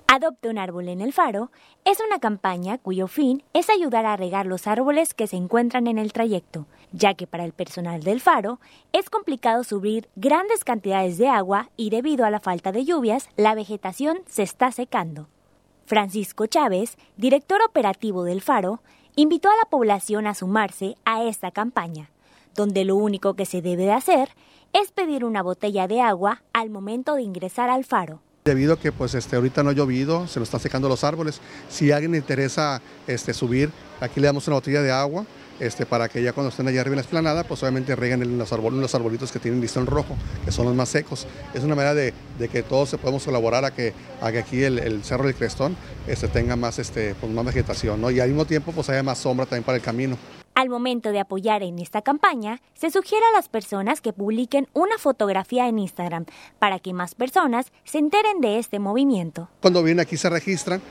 [0.08, 1.52] Adopte un árbol en el faro
[1.84, 5.98] es una campaña cuyo fin es ayudar a regar los árboles que se encuentran en
[5.98, 8.62] el trayecto, ya que para el personal del faro
[8.94, 13.56] es complicado subir grandes cantidades de agua y debido a la falta de lluvias, la
[13.56, 15.28] vegetación se está secando.
[15.86, 18.82] Francisco Chávez, director operativo del faro,
[19.16, 22.10] invitó a la población a sumarse a esta campaña
[22.56, 24.30] donde lo único que se debe de hacer
[24.74, 28.22] es pedir una botella de agua al momento de ingresar al faro.
[28.46, 31.42] Debido a que pues este, ahorita no ha llovido, se nos están secando los árboles.
[31.70, 35.26] Si alguien le interesa este, subir, aquí le damos una botella de agua
[35.60, 38.38] este, para que ya cuando estén allá arriba en la esplanada, pues obviamente reguen en
[38.38, 41.26] los, los arbolitos que tienen listón rojo, que son los más secos.
[41.54, 42.14] Es una manera de,
[42.52, 45.76] que todos se podemos colaborar a que, a que aquí el, Cerro del Crestón
[46.08, 48.12] este, tenga más, este, pues, más vegetación ¿no?
[48.12, 50.18] y al mismo tiempo pues haya más sombra también para el camino.
[50.56, 54.98] Al momento de apoyar en esta campaña, se sugiere a las personas que publiquen una
[54.98, 56.26] fotografía en Instagram
[56.60, 59.50] para que más personas se enteren de este movimiento.
[59.60, 60.82] Cuando vienen aquí se registran,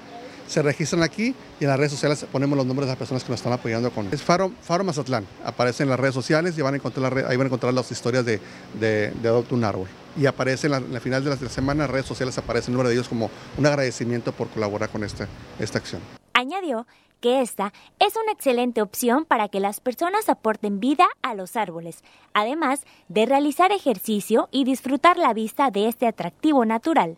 [0.47, 3.31] se registran aquí y en las redes sociales ponemos los nombres de las personas que
[3.31, 4.13] nos están apoyando con.
[4.13, 7.47] Es Faro, Faro Mazatlán, aparece en las redes sociales y van a encontrar ahí van
[7.47, 8.41] a encontrar las historias de,
[8.79, 9.89] de, Adopta un Árbol.
[10.15, 12.91] Y aparece en la, final de la, semana, en las redes sociales aparece el nombre
[12.91, 15.27] de ellos como un agradecimiento por colaborar con esta,
[15.59, 16.03] esta acción.
[16.35, 16.87] Añadió
[17.25, 22.05] que esta es una excelente opción para que las personas aporten vida a los árboles,
[22.35, 27.17] además de realizar ejercicio y disfrutar la vista de este atractivo natural.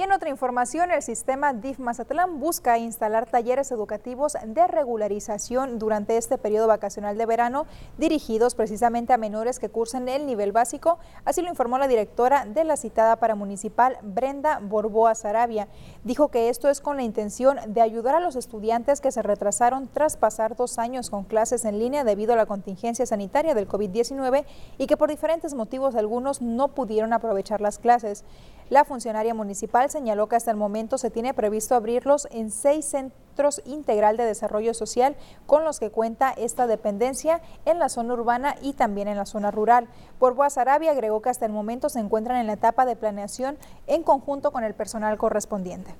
[0.00, 6.16] Y en otra información, el sistema DIF Mazatlán busca instalar talleres educativos de regularización durante
[6.16, 7.66] este periodo vacacional de verano
[7.98, 12.64] dirigidos precisamente a menores que cursen el nivel básico, así lo informó la directora de
[12.64, 15.68] la citada paramunicipal, Brenda Borboa Sarabia.
[16.02, 19.86] Dijo que esto es con la intención de ayudar a los estudiantes que se retrasaron
[19.86, 24.46] tras pasar dos años con clases en línea debido a la contingencia sanitaria del COVID-19
[24.78, 28.24] y que por diferentes motivos algunos no pudieron aprovechar las clases.
[28.70, 33.60] La funcionaria municipal señaló que hasta el momento se tiene previsto abrirlos en seis centros
[33.64, 38.74] integral de desarrollo social con los que cuenta esta dependencia en la zona urbana y
[38.74, 39.88] también en la zona rural.
[40.20, 44.04] Por Arabia agregó que hasta el momento se encuentran en la etapa de planeación en
[44.04, 45.96] conjunto con el personal correspondiente.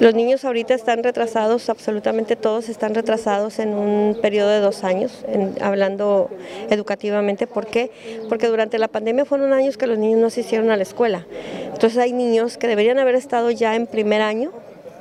[0.00, 5.24] Los niños ahorita están retrasados, absolutamente todos están retrasados en un periodo de dos años,
[5.60, 6.30] hablando
[6.70, 7.48] educativamente.
[7.48, 7.90] ¿Por qué?
[8.28, 11.26] Porque durante la pandemia fueron años que los niños no se hicieron a la escuela.
[11.72, 14.52] Entonces hay niños que deberían haber estado ya en primer año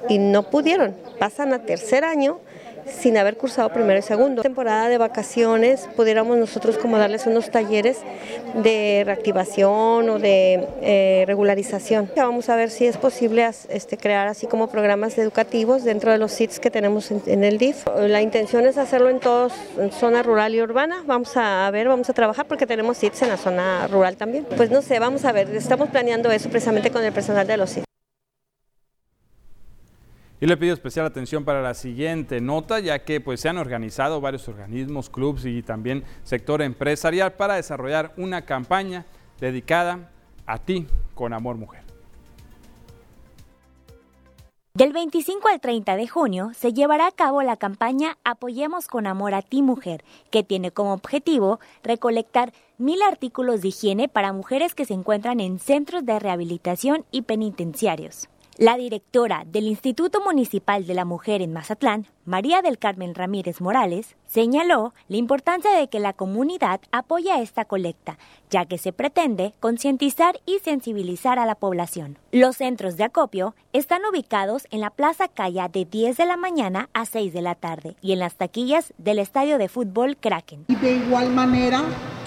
[0.09, 0.95] y no pudieron.
[1.19, 2.39] Pasan a tercer año
[2.89, 4.41] sin haber cursado primero y segundo.
[4.41, 7.99] Temporada de vacaciones, pudiéramos nosotros como darles unos talleres
[8.55, 12.11] de reactivación o de eh, regularización.
[12.15, 16.31] Vamos a ver si es posible este, crear así como programas educativos dentro de los
[16.31, 17.85] sitios que tenemos en, el DIF.
[18.07, 21.03] La intención es hacerlo en todos, en zona rural y urbana.
[21.05, 24.45] Vamos a ver, vamos a trabajar porque tenemos sitios en la zona rural también.
[24.55, 27.69] Pues no sé, vamos a ver, estamos planeando eso precisamente con el personal de los
[27.69, 27.86] sitios.
[30.39, 34.21] Y le pido especial atención para la siguiente nota, ya que pues, se han organizado
[34.21, 39.05] varios organismos, clubes y también sector empresarial para desarrollar una campaña
[39.39, 40.11] dedicada
[40.45, 41.87] a ti con Amor Mujer.
[44.77, 49.33] Del 25 al 30 de junio se llevará a cabo la campaña Apoyemos con Amor
[49.33, 54.85] a ti Mujer, que tiene como objetivo recolectar mil artículos de higiene para mujeres que
[54.85, 58.29] se encuentran en centros de rehabilitación y penitenciarios.
[58.57, 64.15] La directora del Instituto Municipal de la Mujer en Mazatlán, María del Carmen Ramírez Morales,
[64.25, 68.17] señaló la importancia de que la comunidad apoye esta colecta,
[68.49, 72.17] ya que se pretende concientizar y sensibilizar a la población.
[72.31, 76.89] Los centros de acopio están ubicados en la Plaza Calla de 10 de la mañana
[76.95, 80.65] a 6 de la tarde y en las taquillas del estadio de fútbol Kraken.
[80.67, 81.83] Y de igual manera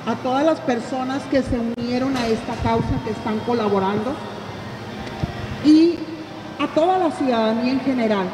[0.07, 4.15] a todas las personas que se unieron a esta causa, que están colaborando
[6.61, 8.27] a toda la ciudadanía en general.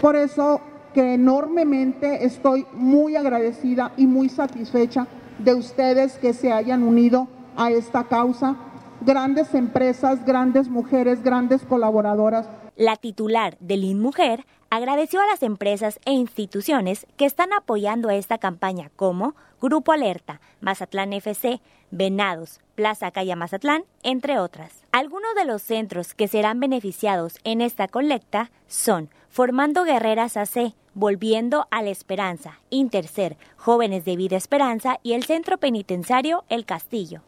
[0.00, 0.60] Por eso
[0.92, 5.06] que enormemente estoy muy agradecida y muy satisfecha
[5.38, 8.56] de ustedes que se hayan unido a esta causa.
[9.00, 12.46] Grandes empresas, grandes mujeres, grandes colaboradoras.
[12.76, 18.90] La titular del InMujer agradeció a las empresas e instituciones que están apoyando esta campaña
[18.96, 24.84] como Grupo Alerta, Mazatlán FC, Venados, Plaza Calle Mazatlán, entre otras.
[24.92, 31.68] Algunos de los centros que serán beneficiados en esta colecta son Formando Guerreras AC, Volviendo
[31.70, 37.22] a la Esperanza, Intercer, Jóvenes de Vida Esperanza y el Centro Penitenciario El Castillo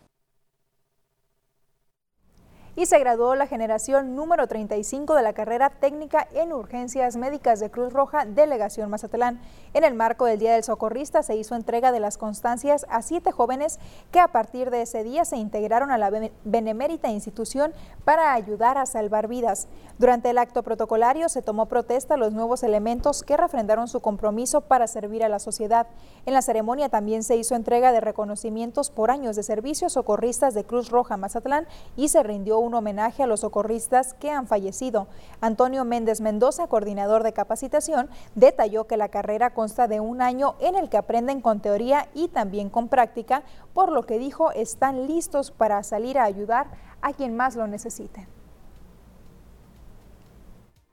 [2.78, 7.72] y se graduó la generación número 35 de la carrera técnica en urgencias médicas de
[7.72, 9.40] Cruz Roja, Delegación Mazatlán.
[9.74, 13.32] En el marco del Día del Socorrista se hizo entrega de las constancias a siete
[13.32, 13.80] jóvenes
[14.12, 16.12] que a partir de ese día se integraron a la
[16.44, 17.72] benemérita institución
[18.04, 19.66] para ayudar a salvar vidas.
[19.98, 24.60] Durante el acto protocolario se tomó protesta a los nuevos elementos que refrendaron su compromiso
[24.60, 25.88] para servir a la sociedad.
[26.26, 30.62] En la ceremonia también se hizo entrega de reconocimientos por años de servicio socorristas de
[30.62, 35.08] Cruz Roja Mazatlán y se rindió un un homenaje a los socorristas que han fallecido.
[35.40, 40.76] Antonio Méndez Mendoza, coordinador de capacitación, detalló que la carrera consta de un año en
[40.76, 43.42] el que aprenden con teoría y también con práctica,
[43.72, 46.68] por lo que dijo están listos para salir a ayudar
[47.00, 48.37] a quien más lo necesite.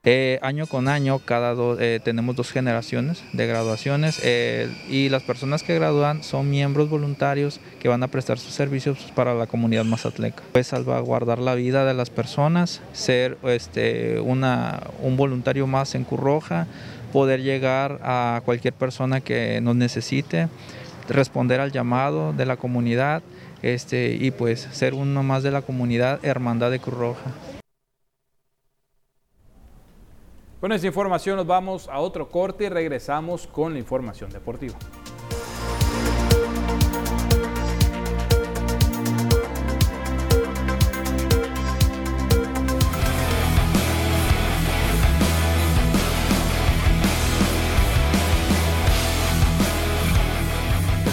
[0.07, 5.63] Eh, año con año, cada eh, tenemos dos generaciones de graduaciones eh, y las personas
[5.63, 10.43] que gradúan son miembros voluntarios que van a prestar sus servicios para la comunidad mazatleca.
[10.51, 16.67] Pues salvaguardar la vida de las personas, ser este, una, un voluntario más en Curroja,
[17.11, 20.49] poder llegar a cualquier persona que nos necesite,
[21.09, 23.23] responder al llamado de la comunidad
[23.63, 27.54] este, y pues ser uno más de la comunidad Hermandad de Cruz Roja.
[30.65, 34.73] Con esta información nos vamos a otro corte y regresamos con la información deportiva.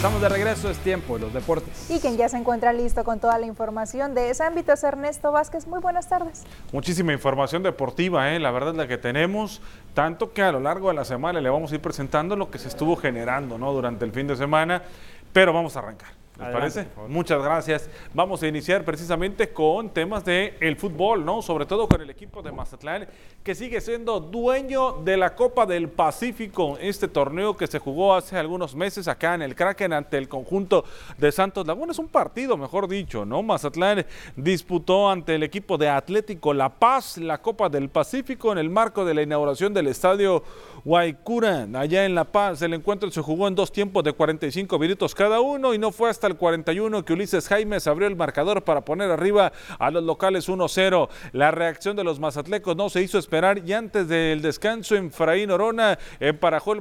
[0.03, 1.89] Estamos de regreso, es tiempo de los deportes.
[1.89, 5.31] Y quien ya se encuentra listo con toda la información de ese ámbito es Ernesto
[5.31, 5.69] Vázquez.
[5.69, 6.43] Muy buenas tardes.
[6.73, 8.41] Muchísima información deportiva, ¿eh?
[8.41, 9.63] la verdad es la que tenemos,
[9.95, 12.59] tanto que a lo largo de la semana le vamos a ir presentando lo que
[12.59, 13.73] se estuvo generando ¿no?
[13.73, 14.83] durante el fin de semana,
[15.33, 16.22] pero vamos a arrancar.
[16.39, 16.87] ¿Les parece?
[17.09, 17.91] Muchas gracias.
[18.15, 21.43] Vamos a iniciar precisamente con temas del el fútbol, ¿no?
[21.43, 23.07] Sobre todo con el equipo de Mazatlán,
[23.45, 28.39] que sigue siendo dueño de la Copa del Pacífico, este torneo que se jugó hace
[28.39, 30.85] algunos meses acá en el Kraken ante el conjunto
[31.19, 31.93] de Santos Laguna.
[31.93, 33.43] Es un partido, mejor dicho, ¿no?
[33.43, 38.71] Mazatlán disputó ante el equipo de Atlético La Paz la Copa del Pacífico en el
[38.71, 40.43] marco de la inauguración del estadio
[40.85, 42.63] Guaycura, allá en La Paz.
[42.63, 46.11] El encuentro se jugó en dos tiempos de 45 minutos cada uno y no fue
[46.11, 50.49] hasta el 41 que Ulises Jaimes abrió el marcador para poner arriba a los locales
[50.49, 51.09] 1-0.
[51.33, 55.99] La reacción de los mazatlecos no se hizo esperar y antes del descanso Efraín Orona
[56.21, 56.81] emparajó el,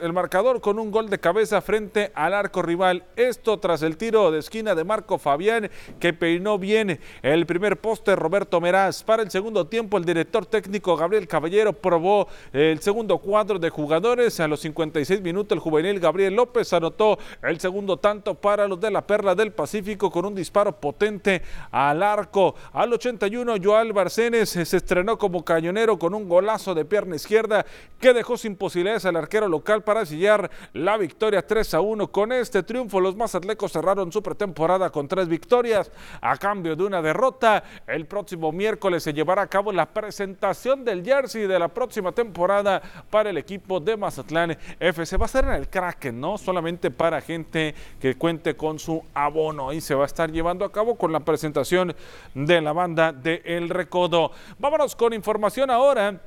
[0.00, 3.04] el marcador con un gol de cabeza frente al arco rival.
[3.16, 8.14] Esto tras el tiro de esquina de Marco Fabián que peinó bien el primer poste
[8.14, 9.02] Roberto Meraz.
[9.02, 14.40] Para el segundo tiempo el director técnico Gabriel Caballero probó el segundo cuarto de jugadores.
[14.40, 18.90] A los 56 minutos el juvenil Gabriel López anotó el segundo tanto para los de
[18.90, 22.54] la Perla del Pacífico con un disparo potente al arco.
[22.72, 27.64] Al 81 Joal Barcenes se estrenó como cañonero con un golazo de pierna izquierda
[28.00, 32.08] que dejó sin posibilidades al arquero local para sellar la victoria 3 a 1.
[32.08, 37.02] Con este triunfo los mazatlecos cerraron su pretemporada con tres victorias a cambio de una
[37.02, 37.64] derrota.
[37.86, 42.82] El próximo miércoles se llevará a cabo la presentación del jersey de la próxima temporada
[43.10, 45.16] para el equipo de Mazatlán FC.
[45.16, 46.38] Va a ser en el Kraken, ¿no?
[46.38, 49.72] Solamente para gente que cuente con su abono.
[49.72, 51.94] y se va a estar llevando a cabo con la presentación
[52.34, 54.32] de la banda de El Recodo.
[54.58, 56.20] Vámonos con información ahora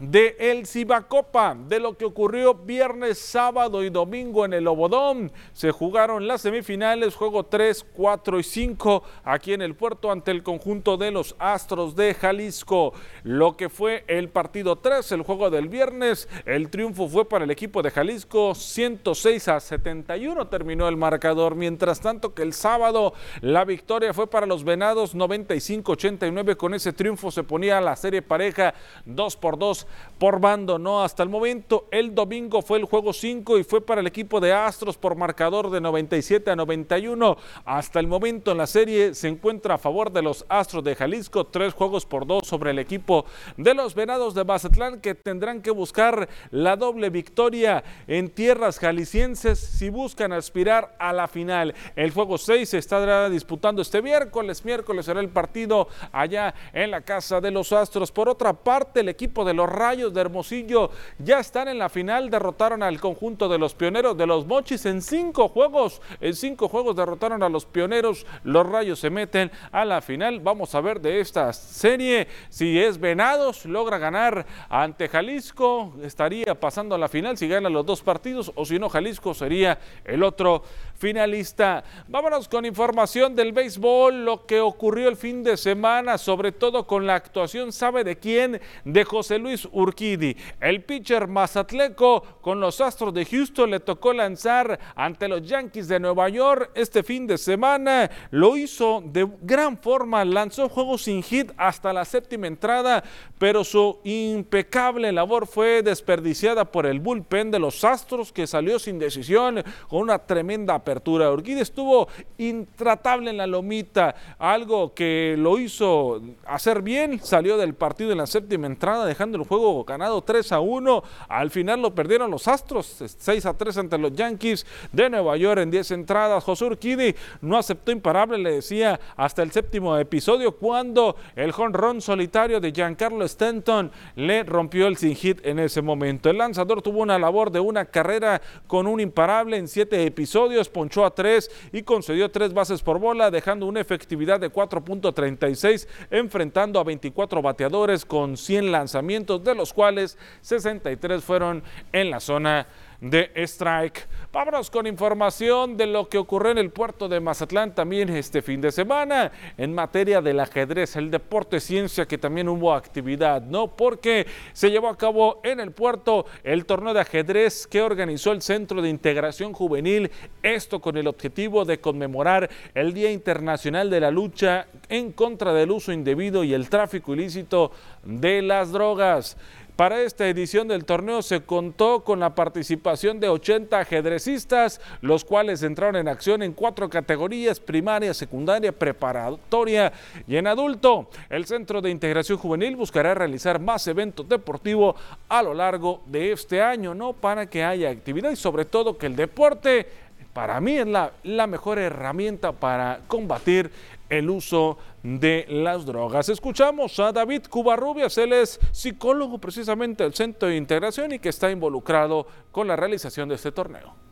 [0.00, 5.32] de el Cibacopa, de lo que ocurrió viernes, sábado y domingo en el Obodón.
[5.52, 10.42] Se jugaron las semifinales, juego 3, 4 y 5 aquí en el puerto ante el
[10.42, 12.92] conjunto de los Astros de Jalisco.
[13.24, 17.50] Lo que fue el partido 3, el juego del viernes, el triunfo fue para el
[17.50, 23.64] equipo de Jalisco, 106 a 71 terminó el marcador, mientras tanto que el sábado la
[23.64, 28.74] victoria fue para los Venados 95-89, con ese triunfo se ponía la serie pareja
[29.04, 29.87] 2 por 2
[30.18, 31.02] por bando, ¿no?
[31.02, 34.52] Hasta el momento, el domingo fue el juego 5 y fue para el equipo de
[34.52, 37.36] Astros por marcador de 97 a 91.
[37.64, 41.46] Hasta el momento en la serie se encuentra a favor de los Astros de Jalisco,
[41.46, 43.24] tres juegos por dos sobre el equipo
[43.56, 49.58] de los Venados de Mazatlán que tendrán que buscar la doble victoria en tierras jaliscienses
[49.58, 51.74] si buscan aspirar a la final.
[51.94, 54.64] El juego 6 se estará disputando este miércoles.
[54.64, 58.12] Miércoles será el partido allá en la casa de los Astros.
[58.12, 62.30] Por otra parte, el equipo de los Rayos de Hermosillo ya están en la final,
[62.30, 66.96] derrotaron al conjunto de los pioneros de los Mochis en cinco juegos, en cinco juegos
[66.96, 71.20] derrotaron a los pioneros, los Rayos se meten a la final, vamos a ver de
[71.20, 77.46] esta serie si es Venados, logra ganar ante Jalisco, estaría pasando a la final si
[77.46, 80.64] gana los dos partidos o si no Jalisco sería el otro
[80.96, 81.84] finalista.
[82.08, 87.06] Vámonos con información del béisbol, lo que ocurrió el fin de semana, sobre todo con
[87.06, 88.60] la actuación, ¿sabe de quién?
[88.84, 90.36] De José Luis Urquidi.
[90.60, 96.00] El pitcher mazatleco con los Astros de Houston le tocó lanzar ante los Yankees de
[96.00, 98.10] Nueva York este fin de semana.
[98.30, 103.02] Lo hizo de gran forma, lanzó juegos sin hit hasta la séptima entrada,
[103.38, 108.98] pero su impecable labor fue desperdiciada por el bullpen de los Astros que salió sin
[108.98, 111.30] decisión con una tremenda apertura.
[111.30, 118.12] Urquidi estuvo intratable en la lomita, algo que lo hizo hacer bien, salió del partido
[118.12, 121.02] en la séptima entrada, dejando el juego ganado 3 a 1.
[121.28, 125.60] Al final lo perdieron los Astros, 6 a 3 ante los Yankees de Nueva York
[125.60, 126.44] en 10 entradas.
[126.44, 132.60] José Urquidi no aceptó imparable, le decía, hasta el séptimo episodio, cuando el jonrón solitario
[132.60, 136.30] de Giancarlo Stanton le rompió el sin hit en ese momento.
[136.30, 141.04] El lanzador tuvo una labor de una carrera con un imparable en 7 episodios, ponchó
[141.04, 146.84] a 3 y concedió 3 bases por bola, dejando una efectividad de 4.36, enfrentando a
[146.84, 151.62] 24 bateadores con 100 lanzamientos, de los cuales 63 fueron
[151.92, 152.66] en la zona
[153.00, 154.08] de strike.
[154.32, 158.60] Vámonos con información de lo que ocurrió en el puerto de Mazatlán también este fin
[158.60, 163.68] de semana en materia del ajedrez, el deporte ciencia que también hubo actividad, ¿no?
[163.68, 168.42] Porque se llevó a cabo en el puerto el torneo de ajedrez que organizó el
[168.42, 170.10] Centro de Integración Juvenil,
[170.42, 175.70] esto con el objetivo de conmemorar el Día Internacional de la Lucha en contra del
[175.70, 177.70] uso indebido y el tráfico ilícito
[178.04, 179.36] de las drogas.
[179.78, 185.62] Para esta edición del torneo se contó con la participación de 80 ajedrecistas, los cuales
[185.62, 189.92] entraron en acción en cuatro categorías, primaria, secundaria, preparatoria
[190.26, 191.08] y en adulto.
[191.30, 194.96] El Centro de Integración Juvenil buscará realizar más eventos deportivos
[195.28, 197.12] a lo largo de este año, ¿no?
[197.12, 199.86] Para que haya actividad y sobre todo que el deporte
[200.32, 203.70] para mí es la, la mejor herramienta para combatir
[204.08, 206.28] el uso de las drogas.
[206.28, 211.50] Escuchamos a David Cubarrubias, él es psicólogo precisamente del Centro de Integración y que está
[211.50, 214.08] involucrado con la realización de este torneo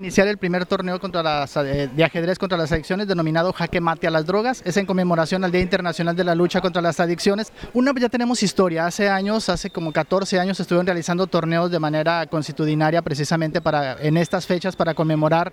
[0.00, 4.06] iniciar el primer torneo contra las, eh, de ajedrez contra las adicciones denominado Jaque Mate
[4.06, 4.62] a las Drogas.
[4.64, 7.52] Es en conmemoración al Día Internacional de la Lucha contra las Adicciones.
[7.74, 8.86] Una ya tenemos historia.
[8.86, 14.16] Hace años, hace como 14 años, estuvieron realizando torneos de manera constitucionaria precisamente para, en
[14.16, 15.52] estas fechas para conmemorar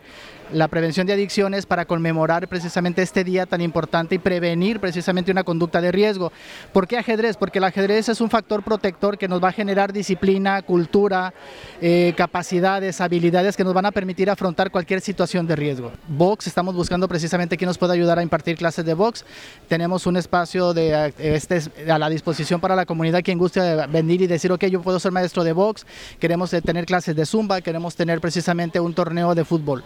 [0.54, 5.44] la prevención de adicciones, para conmemorar precisamente este día tan importante y prevenir precisamente una
[5.44, 6.32] conducta de riesgo.
[6.74, 7.38] ¿Por qué ajedrez?
[7.38, 11.34] Porque el ajedrez es un factor protector que nos va a generar disciplina, cultura,
[11.82, 15.92] eh, capacidades, habilidades que nos van a permitir afrontar cualquier situación de riesgo.
[16.08, 19.26] Box, estamos buscando precisamente quién nos puede ayudar a impartir clases de box.
[19.68, 24.28] Tenemos un espacio de, este, a la disposición para la comunidad quien guste venir y
[24.28, 25.86] decir, ok, yo puedo ser maestro de box,
[26.20, 29.84] queremos eh, tener clases de zumba, queremos tener precisamente un torneo de fútbol.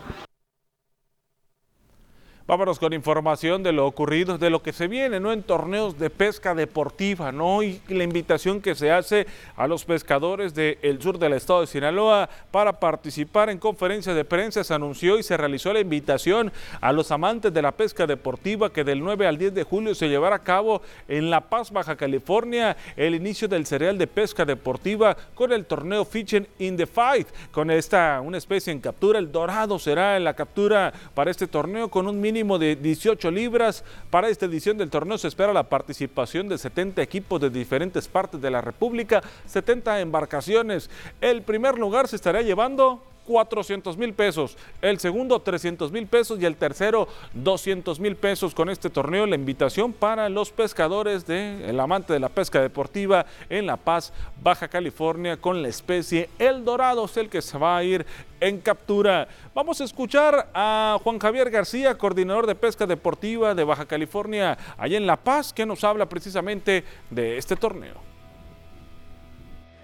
[2.51, 5.31] Vámonos con información de lo ocurrido, de lo que se viene, ¿no?
[5.31, 7.63] En torneos de pesca deportiva, ¿no?
[7.63, 9.25] Y la invitación que se hace
[9.55, 14.65] a los pescadores del sur del estado de Sinaloa para participar en conferencias de prensa.
[14.65, 18.83] Se anunció y se realizó la invitación a los amantes de la pesca deportiva que
[18.83, 22.75] del 9 al 10 de julio se llevará a cabo en La Paz, Baja California,
[22.97, 27.29] el inicio del cereal de pesca deportiva con el torneo Fishing in the Fight.
[27.51, 31.89] Con esta, una especie en captura, el dorado será en la captura para este torneo
[31.89, 33.83] con un de 18 libras.
[34.09, 38.41] Para esta edición del torneo se espera la participación de 70 equipos de diferentes partes
[38.41, 40.89] de la República, 70 embarcaciones.
[41.21, 46.45] El primer lugar se estará llevando 400 mil pesos, el segundo 300 mil pesos y
[46.45, 49.25] el tercero 200 mil pesos con este torneo.
[49.25, 54.11] La invitación para los pescadores de el amante de la pesca deportiva en La Paz,
[54.43, 58.05] Baja California, con la especie El Dorado, es el que se va a ir
[58.41, 59.27] en captura.
[59.55, 64.97] Vamos a escuchar a Juan Javier García, coordinador de pesca deportiva de Baja California, allá
[64.97, 68.10] en La Paz, que nos habla precisamente de este torneo.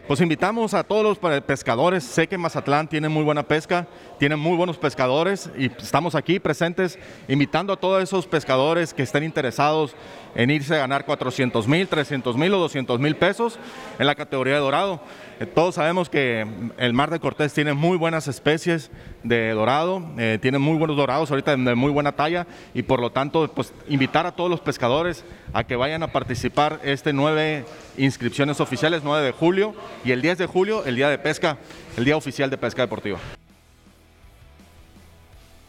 [0.08, 2.02] Pues invitamos a todos los pescadores.
[2.02, 3.86] Sé que Mazatlán tiene muy buena pesca,
[4.18, 6.98] tiene muy buenos pescadores y estamos aquí presentes
[7.28, 9.98] invitando a todos esos pescadores que estén interesados
[10.38, 13.58] en irse a ganar 400 mil, 300 mil o 200 mil pesos
[13.98, 15.02] en la categoría de dorado.
[15.40, 16.46] Eh, todos sabemos que
[16.78, 18.92] el Mar de Cortés tiene muy buenas especies
[19.24, 23.12] de dorado, eh, tiene muy buenos dorados ahorita de muy buena talla y por lo
[23.12, 27.66] tanto pues invitar a todos los pescadores a que vayan a participar este nueve
[27.98, 29.74] inscripciones oficiales, 9 de julio
[30.06, 31.58] y el 10 de julio el día de pesca,
[31.98, 33.18] el día oficial de pesca deportiva.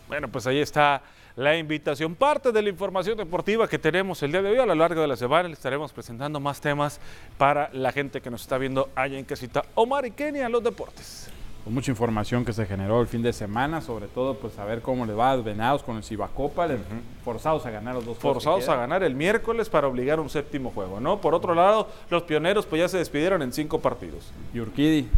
[0.08, 1.00] Bueno, pues ahí está
[1.38, 2.16] la invitación.
[2.16, 4.58] Parte de la información deportiva que tenemos el día de hoy.
[4.58, 7.00] A lo largo de la semana le estaremos presentando más temas
[7.38, 9.64] para la gente que nos está viendo allá en casita.
[9.76, 11.30] Omar y Kenia, los deportes.
[11.62, 15.06] Pues mucha información que se generó el fin de semana, sobre todo pues saber cómo
[15.06, 17.22] le va a Venados con el Cibacopa, uh -huh.
[17.24, 20.98] forzados a ganar los dos Forzados a ganar el miércoles para obligar un séptimo juego,
[20.98, 21.20] ¿no?
[21.20, 24.32] Por otro lado, los pioneros pues ya se despidieron en cinco partidos.
[24.52, 25.08] Y Urquidi,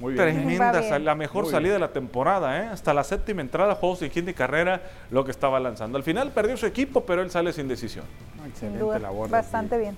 [0.00, 0.24] muy bien.
[0.24, 1.04] Tremenda, bien.
[1.04, 1.80] la mejor Muy salida bien.
[1.82, 2.66] de la temporada, ¿eh?
[2.66, 5.96] Hasta la séptima entrada, juegos sin hit ni carrera, lo que estaba lanzando.
[5.96, 8.04] Al final perdió su equipo, pero él sale sin decisión.
[8.46, 9.30] Excelente labor.
[9.30, 9.96] Bastante bien.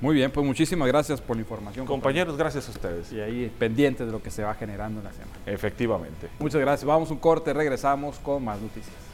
[0.00, 1.86] Muy bien, pues muchísimas gracias por la información.
[1.86, 3.10] Compañeros, gracias a ustedes.
[3.12, 5.32] Y ahí pendientes de lo que se va generando en la semana.
[5.46, 6.28] Efectivamente.
[6.38, 6.84] Muchas gracias.
[6.84, 9.05] Vamos un corte, regresamos con más noticias.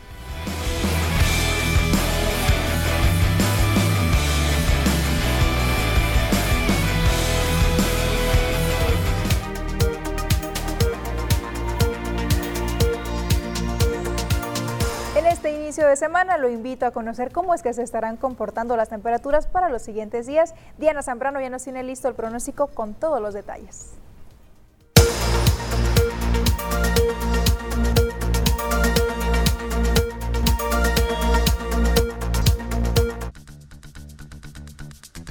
[15.92, 19.68] De semana lo invito a conocer cómo es que se estarán comportando las temperaturas para
[19.68, 20.54] los siguientes días.
[20.78, 23.92] Diana Zambrano ya nos tiene listo el pronóstico con todos los detalles.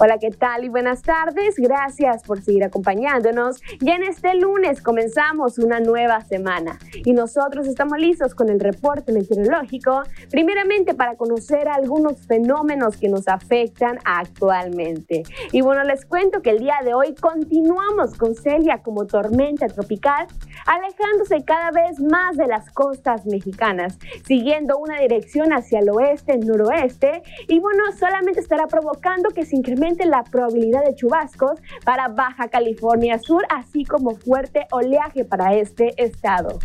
[0.04, 0.66] Hola, ¿qué tal?
[0.66, 1.58] Y buenas tardes.
[1.58, 3.62] Gracias por seguir acompañándonos.
[3.82, 9.14] Ya en este lunes comenzamos una nueva semana y nosotros estamos listos con el reporte
[9.14, 15.22] meteorológico, primeramente para conocer algunos fenómenos que nos afectan actualmente.
[15.52, 20.26] Y bueno, les cuento que el día de hoy continuamos con Celia como tormenta tropical,
[20.66, 27.60] alejándose cada vez más de las costas mexicanas, siguiendo una dirección hacia el oeste-noroeste y
[27.60, 33.44] bueno, solamente estará provocando que se incremente la probabilidad de chubascos para Baja California Sur,
[33.50, 36.60] así como fuerte oleaje para este estado.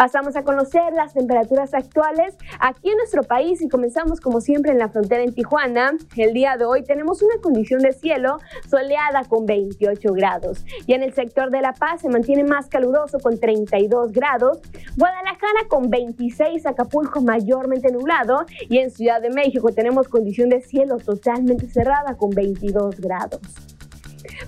[0.00, 4.78] Pasamos a conocer las temperaturas actuales aquí en nuestro país y comenzamos como siempre en
[4.78, 5.92] la frontera en Tijuana.
[6.16, 8.38] El día de hoy tenemos una condición de cielo
[8.70, 13.18] soleada con 28 grados y en el sector de La Paz se mantiene más caluroso
[13.18, 14.60] con 32 grados,
[14.96, 20.96] Guadalajara con 26, Acapulco mayormente nublado y en Ciudad de México tenemos condición de cielo
[20.96, 23.42] totalmente cerrada con 22 grados.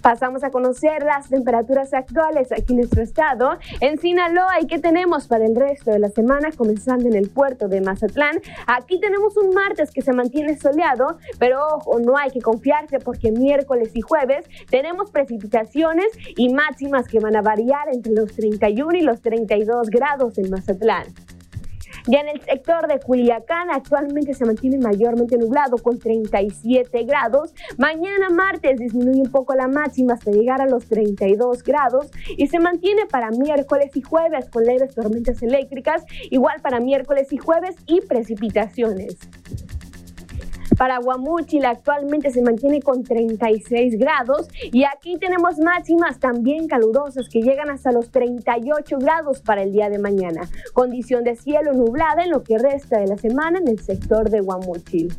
[0.03, 3.59] Pasamos a conocer las temperaturas actuales aquí en nuestro estado.
[3.81, 6.51] En Sinaloa, ¿y qué tenemos para el resto de la semana?
[6.51, 8.41] Comenzando en el puerto de Mazatlán.
[8.67, 13.31] Aquí tenemos un martes que se mantiene soleado, pero ojo, no hay que confiarse porque
[13.31, 19.03] miércoles y jueves tenemos precipitaciones y máximas que van a variar entre los 31 y
[19.03, 21.07] los 32 grados en Mazatlán.
[22.07, 27.55] Ya en el sector de Culiacán actualmente se mantiene mayormente nublado con 37 grados.
[27.79, 32.59] Mañana martes disminuye un poco la máxima hasta llegar a los 32 grados y se
[32.59, 38.01] mantiene para miércoles y jueves con leves tormentas eléctricas, igual para miércoles y jueves y
[38.01, 39.19] precipitaciones.
[40.83, 47.41] Para Guamúchil actualmente se mantiene con 36 grados y aquí tenemos máximas también calurosas que
[47.41, 50.41] llegan hasta los 38 grados para el día de mañana.
[50.73, 54.41] Condición de cielo nublada en lo que resta de la semana en el sector de
[54.41, 55.15] Guamúchil.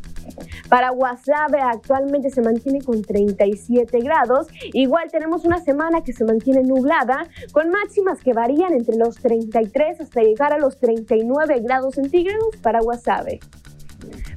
[0.68, 4.48] Para Guasave actualmente se mantiene con 37 grados.
[4.74, 10.02] Igual tenemos una semana que se mantiene nublada con máximas que varían entre los 33
[10.02, 13.40] hasta llegar a los 39 grados centígrados para Guasave.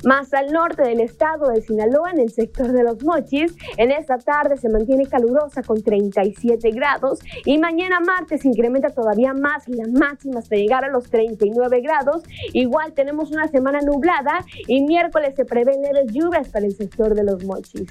[0.04, 4.18] Más al norte del estado de Sinaloa, en el sector de los Mochis, en esta
[4.18, 10.40] tarde se mantiene calurosa con 37 grados y mañana martes incrementa todavía más la máxima
[10.40, 12.24] hasta llegar a los 39 grados.
[12.54, 17.24] Igual tenemos una semana nublada y miércoles se prevén leves lluvias para el sector de
[17.24, 17.88] los Mochis.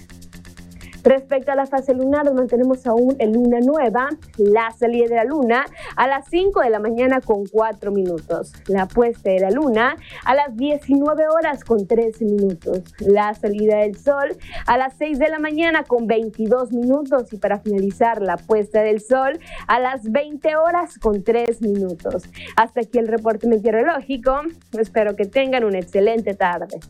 [1.07, 5.64] Respecto a la fase lunar, mantenemos aún en luna nueva, la salida de la luna
[5.94, 10.34] a las 5 de la mañana con 4 minutos, la puesta de la luna a
[10.34, 14.36] las 19 horas con 13 minutos, la salida del sol
[14.66, 19.00] a las 6 de la mañana con 22 minutos y para finalizar la puesta del
[19.00, 19.38] sol
[19.68, 22.24] a las 20 horas con 3 minutos.
[22.57, 24.40] Hasta aquí el reporte meteorológico,
[24.76, 26.80] espero que tengan una excelente tarde.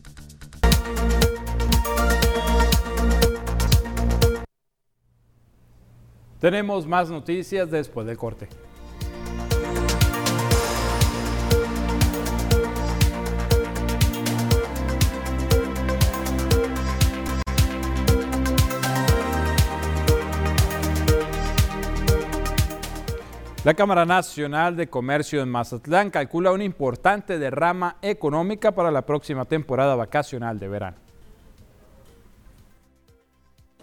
[6.39, 8.47] Tenemos más noticias después del corte.
[23.63, 29.43] La Cámara Nacional de Comercio en Mazatlán calcula una importante derrama económica para la próxima
[29.43, 30.97] temporada vacacional de verano.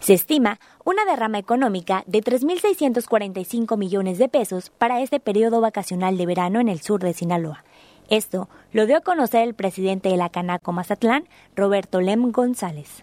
[0.01, 6.27] Se estima una derrama económica de 3.645 millones de pesos para este periodo vacacional de
[6.27, 7.65] verano en el sur de Sinaloa.
[8.11, 11.27] Esto lo dio a conocer el presidente de la Canaco Mazatlán,
[11.57, 13.03] Roberto Lem González.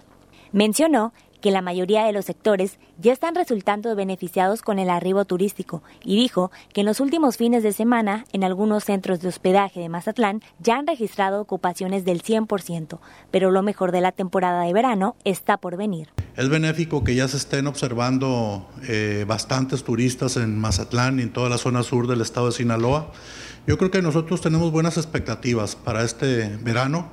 [0.52, 1.12] Mencionó
[1.42, 6.16] que la mayoría de los sectores ya están resultando beneficiados con el arribo turístico y
[6.16, 10.42] dijo que en los últimos fines de semana en algunos centros de hospedaje de Mazatlán
[10.60, 13.00] ya han registrado ocupaciones del 100%,
[13.32, 16.10] pero lo mejor de la temporada de verano está por venir.
[16.38, 21.50] Es benéfico que ya se estén observando eh, bastantes turistas en Mazatlán y en toda
[21.50, 23.12] la zona sur del estado de Sinaloa.
[23.68, 27.10] Yo creo que nosotros tenemos buenas expectativas para este verano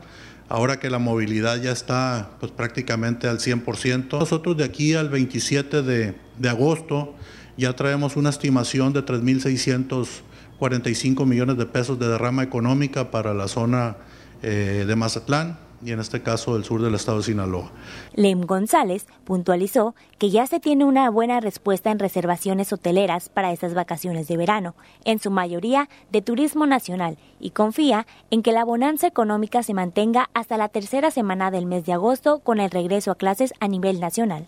[0.49, 4.19] ahora que la movilidad ya está pues, prácticamente al 100%.
[4.19, 6.17] Nosotros de aquí al 27 de,
[6.49, 7.15] agosto
[7.57, 13.97] ya traemos una estimación de 3.645 millones de pesos de derrama económica para la zona
[14.43, 17.71] eh, de Mazatlán y en este caso del sur del estado de Sinaloa.
[18.15, 23.75] Lem González puntualizó que ya se tiene una buena respuesta en reservaciones hoteleras para estas
[23.75, 24.75] vacaciones de verano,
[25.05, 30.31] en su mayoría de turismo nacional, y confía en que la bonanza económica se mantenga
[30.35, 34.01] hasta la tercera semana del mes de agosto con el regreso a clases a nivel
[34.01, 34.47] nacional.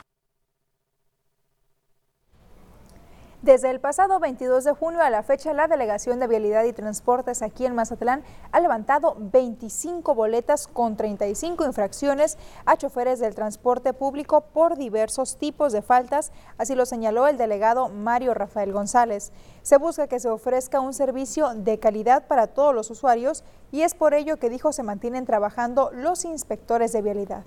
[3.43, 7.41] Desde el pasado 22 de junio a la fecha, la Delegación de Vialidad y Transportes
[7.41, 8.23] aquí en Mazatlán
[8.53, 12.37] ha levantado 25 boletas con 35 infracciones
[12.67, 17.89] a choferes del transporte público por diversos tipos de faltas, así lo señaló el delegado
[17.89, 19.33] Mario Rafael González.
[19.63, 23.95] Se busca que se ofrezca un servicio de calidad para todos los usuarios y es
[23.95, 27.45] por ello que dijo se mantienen trabajando los inspectores de vialidad.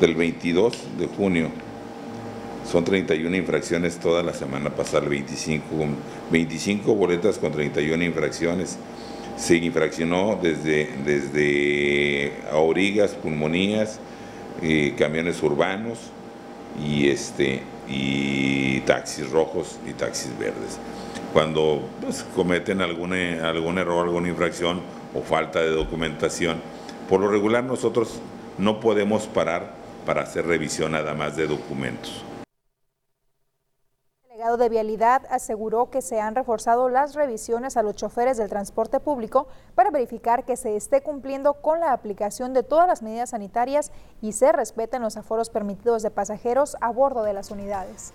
[0.00, 1.67] Del 22 de junio
[2.70, 5.64] son 31 infracciones toda la semana pasada, 25,
[6.30, 8.76] 25 boletas con 31 infracciones.
[9.38, 14.00] Se infraccionó desde, desde aurigas, pulmonías,
[14.60, 16.10] eh, camiones urbanos
[16.84, 20.78] y, este, y taxis rojos y taxis verdes.
[21.32, 24.80] Cuando pues, cometen algún, algún error, alguna infracción
[25.14, 26.58] o falta de documentación,
[27.08, 28.20] por lo regular nosotros
[28.58, 29.72] no podemos parar
[30.04, 32.27] para hacer revisión nada más de documentos
[34.38, 39.00] delegado de Vialidad aseguró que se han reforzado las revisiones a los choferes del transporte
[39.00, 43.90] público para verificar que se esté cumpliendo con la aplicación de todas las medidas sanitarias
[44.22, 48.12] y se respeten los aforos permitidos de pasajeros a bordo de las unidades.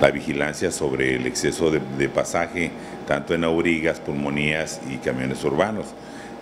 [0.00, 2.70] La vigilancia sobre el exceso de, pasaje,
[3.08, 5.86] tanto en aurigas, pulmonías y camiones urbanos.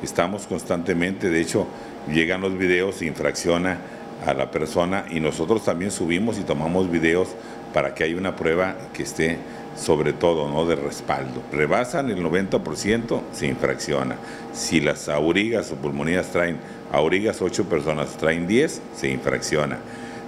[0.03, 1.66] Estamos constantemente, de hecho,
[2.12, 3.78] llegan los videos, infracciona
[4.27, 7.29] a la persona y nosotros también subimos y tomamos videos
[7.72, 9.39] para que haya una prueba que esté
[9.77, 10.66] sobre todo ¿no?
[10.66, 11.43] de respaldo.
[11.53, 14.16] Rebasan el 90%, se infracciona.
[14.53, 16.59] Si las aurigas o pulmonías traen
[16.93, 19.79] aurigas, 8 personas traen 10, se infracciona.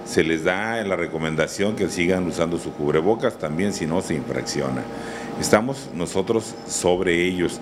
[0.05, 4.81] Se les da la recomendación que sigan usando su cubrebocas, también si no se infracciona.
[5.39, 7.59] Estamos nosotros sobre ellos.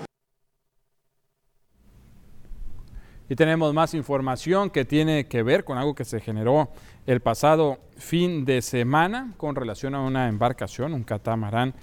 [3.28, 6.70] Y tenemos más información que tiene que ver con algo que se generó
[7.06, 11.74] el pasado fin de semana con relación a una embarcación, un catamarán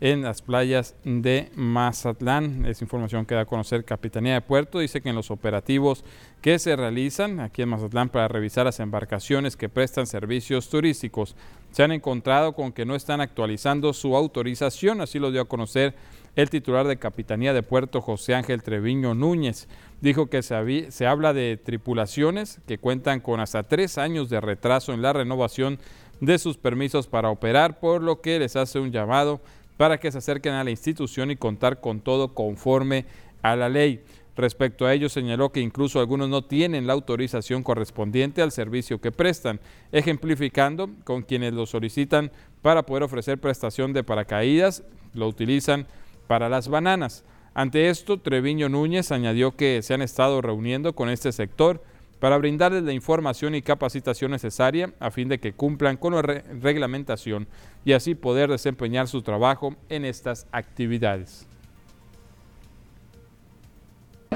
[0.00, 2.64] en las playas de Mazatlán.
[2.66, 4.78] Esa información que da a conocer Capitanía de Puerto.
[4.78, 6.04] Dice que en los operativos
[6.40, 11.34] que se realizan aquí en Mazatlán para revisar las embarcaciones que prestan servicios turísticos,
[11.70, 15.00] se han encontrado con que no están actualizando su autorización.
[15.00, 15.94] Así lo dio a conocer
[16.36, 19.68] el titular de Capitanía de Puerto, José Ángel Treviño Núñez.
[20.00, 24.92] Dijo que se, se habla de tripulaciones que cuentan con hasta tres años de retraso
[24.92, 25.78] en la renovación
[26.20, 29.40] de sus permisos para operar, por lo que les hace un llamado
[29.76, 33.06] para que se acerquen a la institución y contar con todo conforme
[33.42, 34.02] a la ley.
[34.38, 39.10] Respecto a ello, señaló que incluso algunos no tienen la autorización correspondiente al servicio que
[39.10, 39.58] prestan,
[39.90, 42.30] ejemplificando con quienes lo solicitan
[42.62, 45.88] para poder ofrecer prestación de paracaídas, lo utilizan
[46.28, 47.24] para las bananas.
[47.52, 51.82] Ante esto, Treviño Núñez añadió que se han estado reuniendo con este sector
[52.20, 57.48] para brindarles la información y capacitación necesaria a fin de que cumplan con la reglamentación
[57.84, 61.48] y así poder desempeñar su trabajo en estas actividades.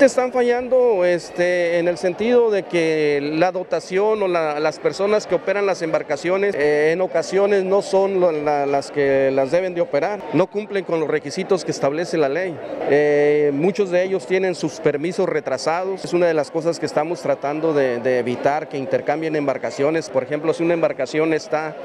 [0.00, 5.64] Están fallando este, en el sentido de que la dotación o las personas que operan
[5.64, 10.84] las embarcaciones eh, en ocasiones no son las que las deben de operar, no cumplen
[10.84, 12.58] con los requisitos que establece la ley.
[12.90, 17.20] Eh, muchos de ellos tienen sus permisos retrasados, es una de las cosas que estamos
[17.20, 20.08] tratando de, evitar que intercambien embarcaciones.
[20.08, 21.76] Por ejemplo, si una embarcación está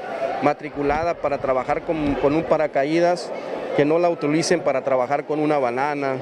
[0.42, 3.30] matriculada para trabajar con, con un paracaídas,
[3.78, 6.16] que no la utilicen para trabajar con una banana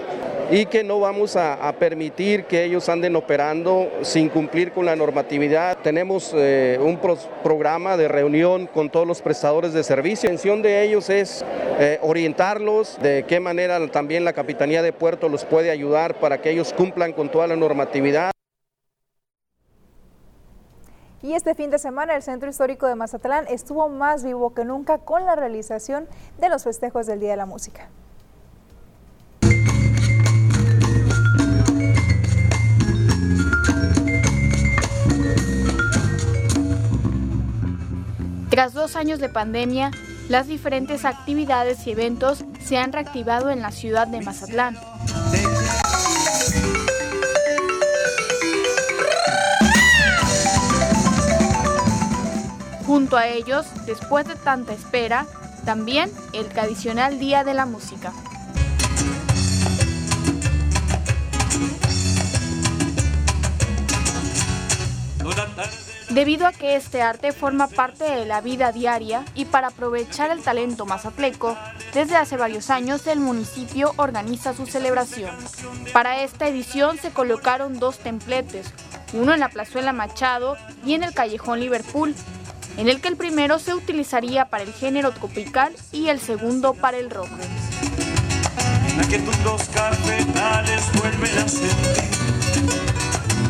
[0.51, 5.79] y que no vamos a, permitir que ellos anden operando sin cumplir con la normatividad.
[5.79, 7.01] Tenemos eh, un
[7.43, 10.29] programa de reunión con todos los prestadores de servicio.
[10.29, 11.47] La intención de ellos es
[11.81, 16.51] eh, orientarlos de qué manera también la Capitanía de Puerto los puede ayudar para que
[16.51, 18.33] ellos cumplan con toda la normatividad.
[21.27, 24.99] Y este fin de semana el Centro Histórico de Mazatlán estuvo más vivo que nunca
[24.99, 26.07] con la realización
[26.39, 27.89] de los festejos del Día de la Música.
[38.49, 39.91] Tras dos años de pandemia,
[40.29, 44.77] las diferentes actividades y eventos se han reactivado en la ciudad de Mazatlán.
[52.97, 55.27] Junto a ellos, después de tanta espera,
[55.67, 58.11] también el tradicional Día de la Música.
[66.09, 70.43] Debido a que este arte forma parte de la vida diaria y para aprovechar el
[70.43, 71.55] talento mazatleco,
[71.93, 75.37] desde hace varios años el municipio organiza su celebración.
[75.93, 78.73] Para esta edición se colocaron dos templetes,
[79.13, 82.15] uno en la plazuela Machado y en el callejón Liverpool,
[82.77, 86.99] en el que el primero se utilizaría para el género tropical y el segundo para
[86.99, 87.29] el rock.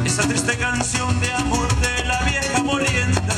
[0.05, 3.35] esa triste canción de amor de la vieja morienda,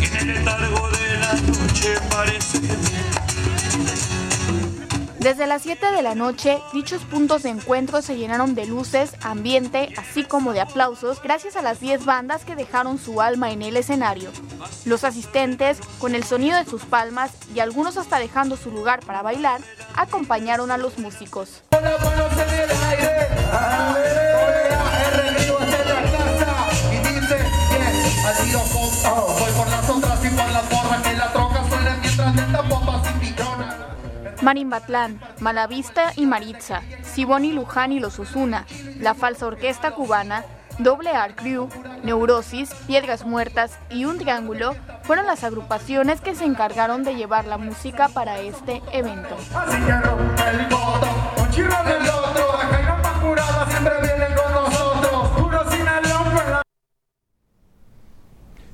[0.00, 2.95] que en el letargo de la noche parece
[5.26, 9.92] desde las 7 de la noche, dichos puntos de encuentro se llenaron de luces, ambiente,
[9.96, 13.76] así como de aplausos, gracias a las 10 bandas que dejaron su alma en el
[13.76, 14.30] escenario.
[14.84, 19.22] Los asistentes, con el sonido de sus palmas y algunos hasta dejando su lugar para
[19.22, 19.60] bailar,
[19.96, 21.60] acompañaron a los músicos.
[34.46, 38.64] Marimbatlán, Malavista y Maritza, Siboni Luján y los Osuna,
[39.00, 40.44] La Falsa Orquesta Cubana,
[40.78, 41.68] Doble Art Crew,
[42.04, 47.58] Neurosis, Piedras Muertas y Un Triángulo fueron las agrupaciones que se encargaron de llevar la
[47.58, 49.36] música para este evento.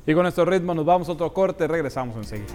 [0.04, 2.52] Y con estos ritmos nos vamos a otro corte, regresamos enseguida.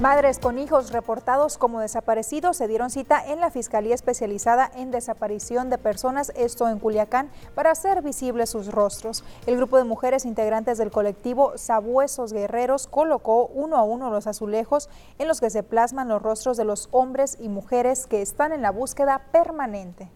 [0.00, 5.68] Madres con hijos reportados como desaparecidos se dieron cita en la Fiscalía Especializada en Desaparición
[5.68, 9.24] de Personas, esto en Culiacán, para hacer visibles sus rostros.
[9.44, 14.88] El grupo de mujeres integrantes del colectivo Sabuesos Guerreros colocó uno a uno los azulejos
[15.18, 18.62] en los que se plasman los rostros de los hombres y mujeres que están en
[18.62, 20.08] la búsqueda permanente.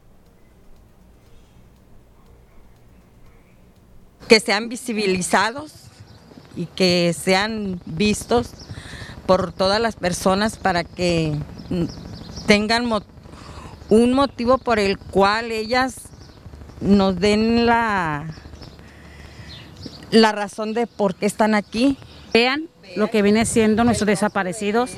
[4.28, 5.74] Que sean visibilizados
[6.56, 8.54] y que sean vistos
[9.26, 11.36] por todas las personas para que
[12.46, 12.90] tengan
[13.88, 16.08] un motivo por el cual ellas
[16.80, 18.26] nos den la,
[20.10, 21.96] la razón de por qué están aquí.
[22.32, 24.92] Vean lo que viene siendo nuestros desaparecidos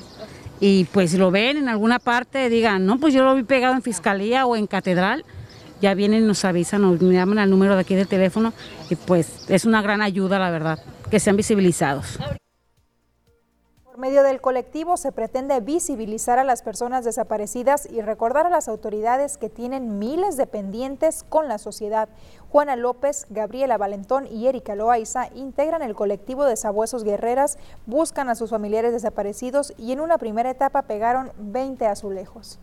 [0.61, 3.83] y pues lo ven en alguna parte, digan, no, pues yo lo vi pegado en
[3.83, 5.25] fiscalía o en catedral,
[5.83, 8.55] ya vienen, nos avisan, nos llaman al número de aquí del teléfono
[8.89, 10.79] y pues es una gran ayuda, la verdad,
[11.11, 12.19] que sean visibilizados.
[13.97, 18.69] Por medio del colectivo se pretende visibilizar a las personas desaparecidas y recordar a las
[18.69, 22.11] autoridades que tienen miles de pendientes con la sociedad.
[22.51, 28.35] Juana López, Gabriela Valentón y Erika Loaiza integran el colectivo de Sabuesos Guerreras, buscan a
[28.35, 32.59] sus familiares desaparecidos y en una primera etapa pegaron 20 azulejos.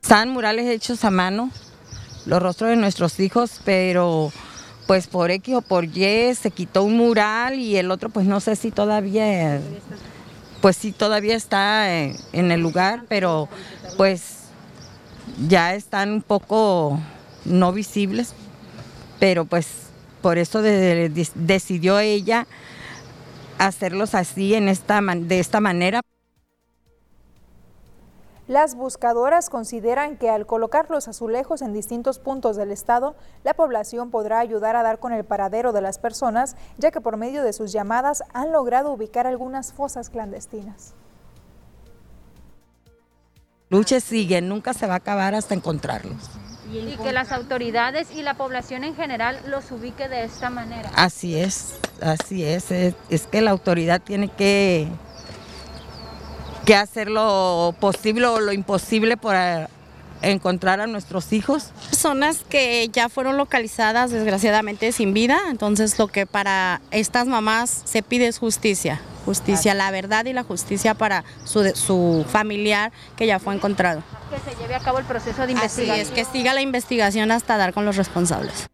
[0.00, 1.50] Están murales hechos a mano,
[2.24, 4.32] los rostros de nuestros hijos, pero
[4.86, 8.40] pues por X o por Y se quitó un mural y el otro pues no
[8.40, 9.60] sé si todavía,
[10.60, 13.48] pues sí todavía está en el lugar, pero
[13.96, 14.44] pues
[15.48, 16.98] ya están un poco
[17.44, 18.32] no visibles,
[19.18, 19.66] pero pues
[20.22, 22.46] por eso decidió ella
[23.58, 26.00] hacerlos así en esta, de esta manera.
[28.48, 34.12] Las buscadoras consideran que al colocar los azulejos en distintos puntos del estado, la población
[34.12, 37.52] podrá ayudar a dar con el paradero de las personas, ya que por medio de
[37.52, 40.94] sus llamadas han logrado ubicar algunas fosas clandestinas.
[43.68, 46.30] Lucha sigue, nunca se va a acabar hasta encontrarlos.
[46.70, 50.90] Y que las autoridades y la población en general los ubique de esta manera.
[50.94, 54.88] Así es, así es, es que la autoridad tiene que
[56.66, 59.34] que hacer lo posible o lo imposible por,
[60.22, 61.70] encontrar a nuestros hijos.
[61.90, 68.02] Personas que ya fueron localizadas desgraciadamente sin vida, entonces lo que para estas mamás se
[68.02, 73.38] pide es justicia, justicia, la verdad y la justicia para su, su familiar que ya
[73.38, 74.02] fue encontrado.
[74.30, 76.00] Que se lleve a cabo el proceso de Así investigación.
[76.00, 78.68] es, que siga la investigación hasta dar con los responsables.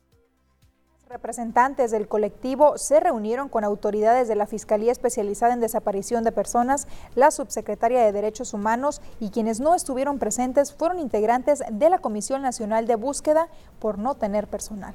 [1.13, 6.89] Representantes del colectivo se reunieron con autoridades de la Fiscalía Especializada en Desaparición de Personas,
[7.15, 12.41] la Subsecretaria de Derechos Humanos y quienes no estuvieron presentes fueron integrantes de la Comisión
[12.41, 13.49] Nacional de Búsqueda
[13.79, 14.95] por no tener personal.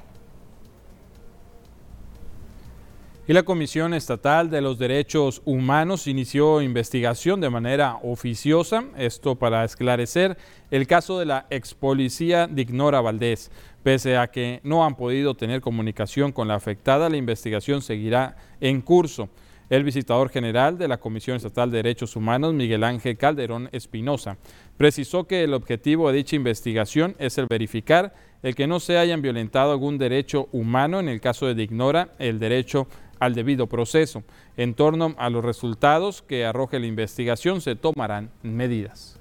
[3.30, 9.66] Y la Comisión Estatal de los Derechos Humanos inició investigación de manera oficiosa, esto para
[9.66, 10.38] esclarecer
[10.72, 13.52] el caso de la ex policía Dignora Valdés.
[13.88, 18.82] Pese a que no han podido tener comunicación con la afectada, la investigación seguirá en
[18.82, 19.30] curso.
[19.70, 24.36] El visitador general de la Comisión Estatal de Derechos Humanos, Miguel Ángel Calderón Espinosa,
[24.76, 28.14] precisó que el objetivo de dicha investigación es el verificar
[28.44, 32.40] el que no se hayan violentado algún derecho humano, en el caso de Dignora, el
[32.40, 34.22] derecho al debido proceso.
[34.58, 39.18] En torno a los resultados que arroje la investigación se tomarán medidas.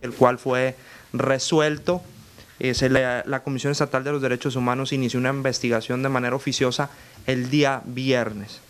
[0.00, 0.74] El cual fue
[1.12, 2.00] resuelto.
[2.60, 6.90] Es la, la Comisión Estatal de los Derechos Humanos inició una investigación de manera oficiosa
[7.26, 8.60] el día viernes.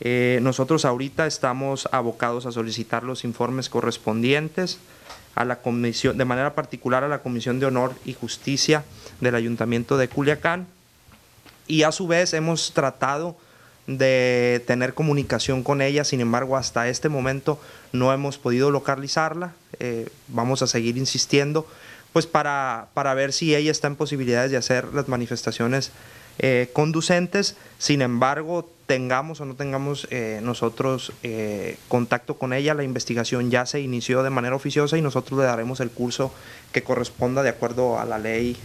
[0.00, 4.78] Eh, nosotros ahorita estamos abocados a solicitar los informes correspondientes
[5.34, 8.84] a la comisión, de manera particular a la Comisión de Honor y Justicia
[9.20, 10.66] del Ayuntamiento de Culiacán,
[11.66, 13.36] y a su vez hemos tratado
[13.86, 17.60] de tener comunicación con ella, sin embargo hasta este momento
[17.92, 21.66] no hemos podido localizarla, eh, vamos a seguir insistiendo,
[22.16, 25.92] pues para, para, ver si ella está en posibilidades de hacer las manifestaciones
[26.38, 32.84] eh, conducentes, sin embargo tengamos o no tengamos eh, nosotros eh, contacto con ella, la
[32.84, 36.32] investigación ya se inició de manera oficiosa y nosotros le daremos el curso
[36.72, 38.56] que corresponda de acuerdo a la ley.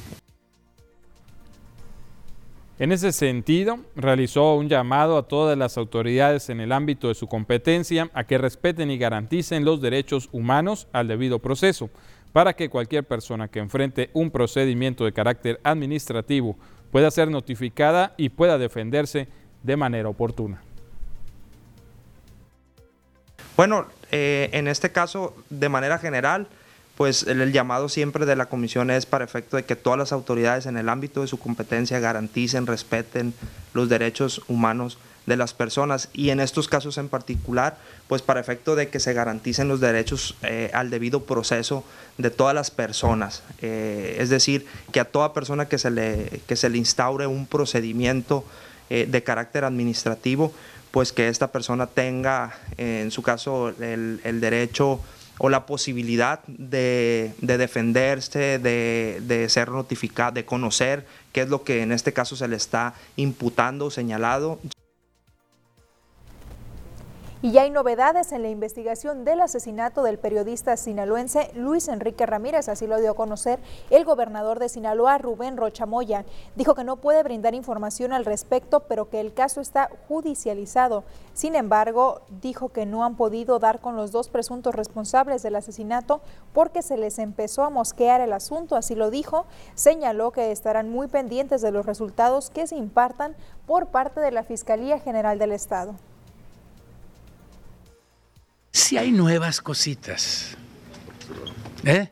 [2.79, 7.27] En ese sentido, realizó un llamado a todas las autoridades en el ámbito de su
[7.27, 11.89] competencia a que respeten y garanticen los derechos humanos al debido proceso,
[12.33, 16.57] para que cualquier persona que enfrente un procedimiento de carácter administrativo
[16.91, 19.27] pueda ser notificada y pueda defenderse
[19.63, 20.61] de manera oportuna.
[23.57, 26.47] Bueno, eh, en este caso, de manera general,
[27.01, 30.67] pues el, llamado siempre de la comisión es para efecto de que todas las autoridades
[30.67, 33.33] en el ámbito de su competencia garanticen, respeten
[33.73, 37.75] los derechos humanos de las personas y en estos casos en particular,
[38.07, 41.83] pues para efecto de que se garanticen los derechos eh, al debido proceso
[42.19, 43.41] de todas las personas.
[43.63, 47.47] Eh, es decir, que a toda persona que se le, que se le instaure un
[47.47, 48.45] procedimiento
[48.91, 50.53] eh, de carácter administrativo,
[50.91, 55.01] pues que esta persona tenga, en su caso, el derecho
[55.37, 61.63] o la posibilidad de, de defenderse, de, de, ser notificado, de conocer qué es lo
[61.63, 64.59] que en este caso se le está imputando, señalado.
[67.43, 72.69] Y ya hay novedades en la investigación del asesinato del periodista sinaloense Luis Enrique Ramírez,
[72.69, 76.23] así lo dio a conocer el gobernador de Sinaloa, Rubén Rochamoya.
[76.55, 81.03] Dijo que no puede brindar información al respecto, pero que el caso está judicializado.
[81.33, 86.21] Sin embargo, dijo que no han podido dar con los dos presuntos responsables del asesinato
[86.53, 89.47] porque se les empezó a mosquear el asunto, así lo dijo.
[89.73, 93.35] Señaló que estarán muy pendientes de los resultados que se impartan
[93.65, 95.95] por parte de la Fiscalía General del Estado.
[98.71, 100.55] Sí hay nuevas cositas.
[101.83, 102.09] ¿Eh?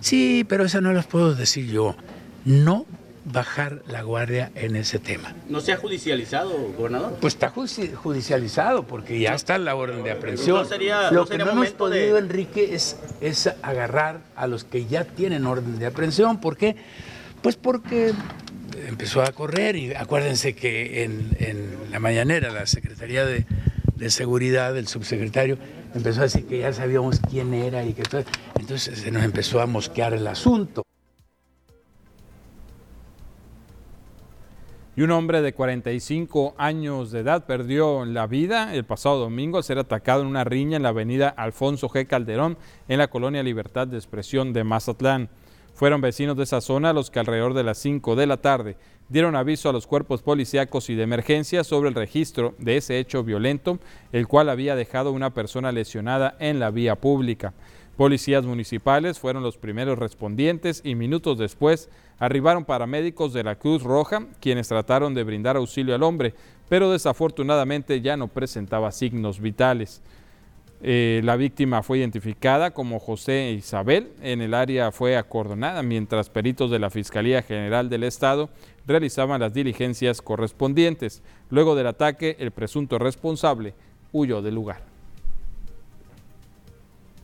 [0.00, 1.96] Sí, pero eso no las puedo decir yo.
[2.44, 2.86] No
[3.24, 5.34] bajar la guardia en ese tema.
[5.48, 7.16] ¿No se ha judicializado, gobernador?
[7.20, 10.58] Pues está judicializado porque ya está la orden de aprehensión.
[10.58, 12.20] No sería, Lo no que no hemos podido, de...
[12.20, 16.40] Enrique, es, es agarrar a los que ya tienen orden de aprehensión.
[16.40, 16.76] ¿Por qué?
[17.40, 18.12] Pues porque
[18.88, 23.46] empezó a correr y acuérdense que en, en la mañanera la Secretaría de,
[24.04, 25.56] de Seguridad, el subsecretario,
[25.94, 28.22] empezó a decir que ya sabíamos quién era y que todo.
[28.60, 30.82] Entonces se nos empezó a mosquear el asunto.
[34.94, 39.64] Y un hombre de 45 años de edad perdió la vida el pasado domingo al
[39.64, 42.06] ser atacado en una riña en la avenida Alfonso G.
[42.06, 45.30] Calderón, en la colonia Libertad de Expresión de Mazatlán.
[45.74, 48.76] Fueron vecinos de esa zona los que alrededor de las 5 de la tarde
[49.08, 53.24] dieron aviso a los cuerpos policíacos y de emergencia sobre el registro de ese hecho
[53.24, 53.80] violento,
[54.12, 57.54] el cual había dejado una persona lesionada en la vía pública.
[57.96, 64.26] Policías municipales fueron los primeros respondientes y minutos después arribaron paramédicos de la Cruz Roja,
[64.40, 66.34] quienes trataron de brindar auxilio al hombre,
[66.68, 70.02] pero desafortunadamente ya no presentaba signos vitales.
[70.86, 74.12] Eh, la víctima fue identificada como José Isabel.
[74.20, 78.50] En el área fue acordonada mientras peritos de la Fiscalía General del Estado
[78.86, 81.22] realizaban las diligencias correspondientes.
[81.48, 83.72] Luego del ataque, el presunto responsable
[84.12, 84.82] huyó del lugar.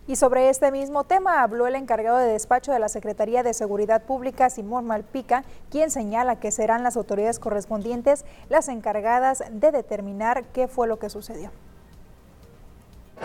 [0.08, 4.04] Y sobre este mismo tema habló el encargado de despacho de la Secretaría de Seguridad
[4.04, 10.66] Pública, Simón Malpica, quien señala que serán las autoridades correspondientes las encargadas de determinar qué
[10.66, 11.50] fue lo que sucedió.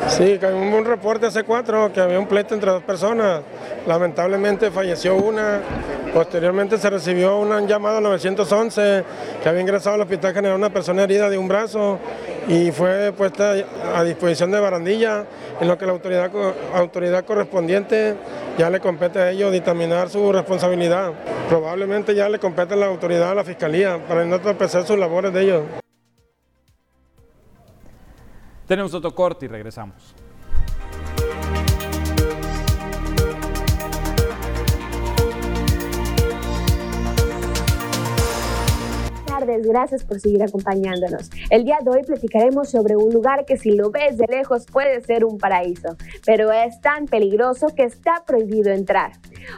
[0.10, 3.42] Sí, hubo un reporte hace cuatro que había un pleito entre dos personas.
[3.86, 5.60] Lamentablemente falleció una.
[6.14, 9.04] Posteriormente se recibió un llamado 911
[9.44, 12.00] que había ingresado al Hospital General una persona herida de un brazo
[12.48, 13.56] y fue puesta
[13.94, 15.26] a disposición de Barandilla,
[15.60, 16.32] en lo que la autoridad,
[16.74, 18.16] autoridad correspondiente
[18.58, 21.12] ya le compete a ellos dictaminar su responsabilidad.
[21.50, 25.34] Probablemente ya le compete a la autoridad, a la fiscalía, para no tropezar sus labores
[25.34, 25.64] de ellos.
[28.68, 30.16] Tenemos otro corte y regresamos.
[39.46, 41.30] Tardes, gracias por seguir acompañándonos.
[41.50, 45.02] El día de hoy platicaremos sobre un lugar que si lo ves de lejos puede
[45.02, 49.14] ser un paraíso, pero es tan peligroso que está prohibido entrar.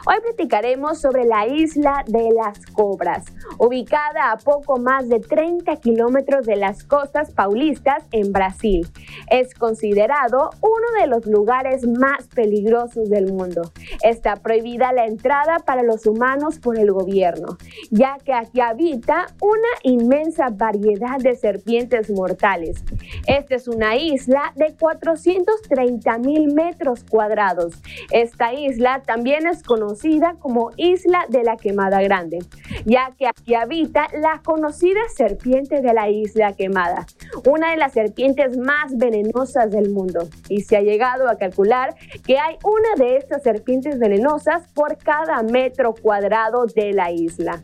[0.06, 3.24] Hoy platicaremos sobre la isla de las Cobras,
[3.58, 8.86] ubicada a poco más de 30 kilómetros de las costas paulistas en Brasil.
[9.30, 13.62] Es considerado uno de los lugares más peligrosos del mundo.
[14.02, 17.56] Está prohibida la entrada para los humanos por el gobierno,
[17.90, 22.82] ya que aquí habita una inmensa variedad de serpientes mortales.
[23.26, 27.74] Esta es una isla de 430 mil metros cuadrados.
[28.10, 32.38] Esta isla también es conocida como Isla de la Quemada Grande,
[32.84, 37.06] ya que aquí habita la conocida serpiente de la Isla Quemada,
[37.46, 40.28] una de las serpientes más venenosas del mundo.
[40.48, 41.94] Y se ha llegado a calcular
[42.26, 47.62] que hay una de estas serpientes venenosas por cada metro cuadrado de la isla.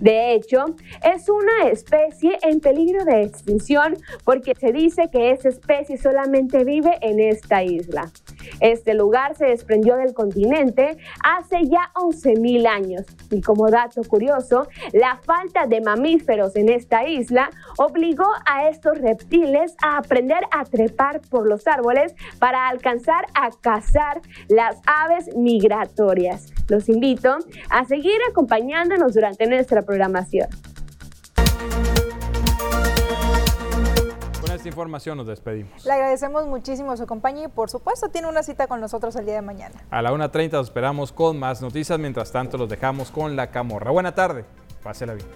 [0.00, 0.64] De hecho,
[1.02, 6.98] es una especie en peligro de extinción porque se dice que esa especie solamente vive
[7.02, 8.10] en esta isla.
[8.60, 15.18] Este lugar se desprendió del continente hace ya 11.000 años y como dato curioso, la
[15.24, 21.46] falta de mamíferos en esta isla obligó a estos reptiles a aprender a trepar por
[21.46, 26.52] los árboles para alcanzar a cazar las aves migratorias.
[26.68, 27.38] Los invito
[27.68, 30.48] a seguir acompañándonos durante nuestra programación.
[34.60, 35.84] Esta información nos despedimos.
[35.84, 39.34] Le agradecemos muchísimo su compañía y por supuesto tiene una cita con nosotros el día
[39.34, 39.82] de mañana.
[39.90, 41.98] A la 1.30 nos esperamos con más noticias.
[41.98, 43.90] Mientras tanto los dejamos con la camorra.
[43.90, 44.44] Buena tarde.
[44.82, 45.26] Pásela bien.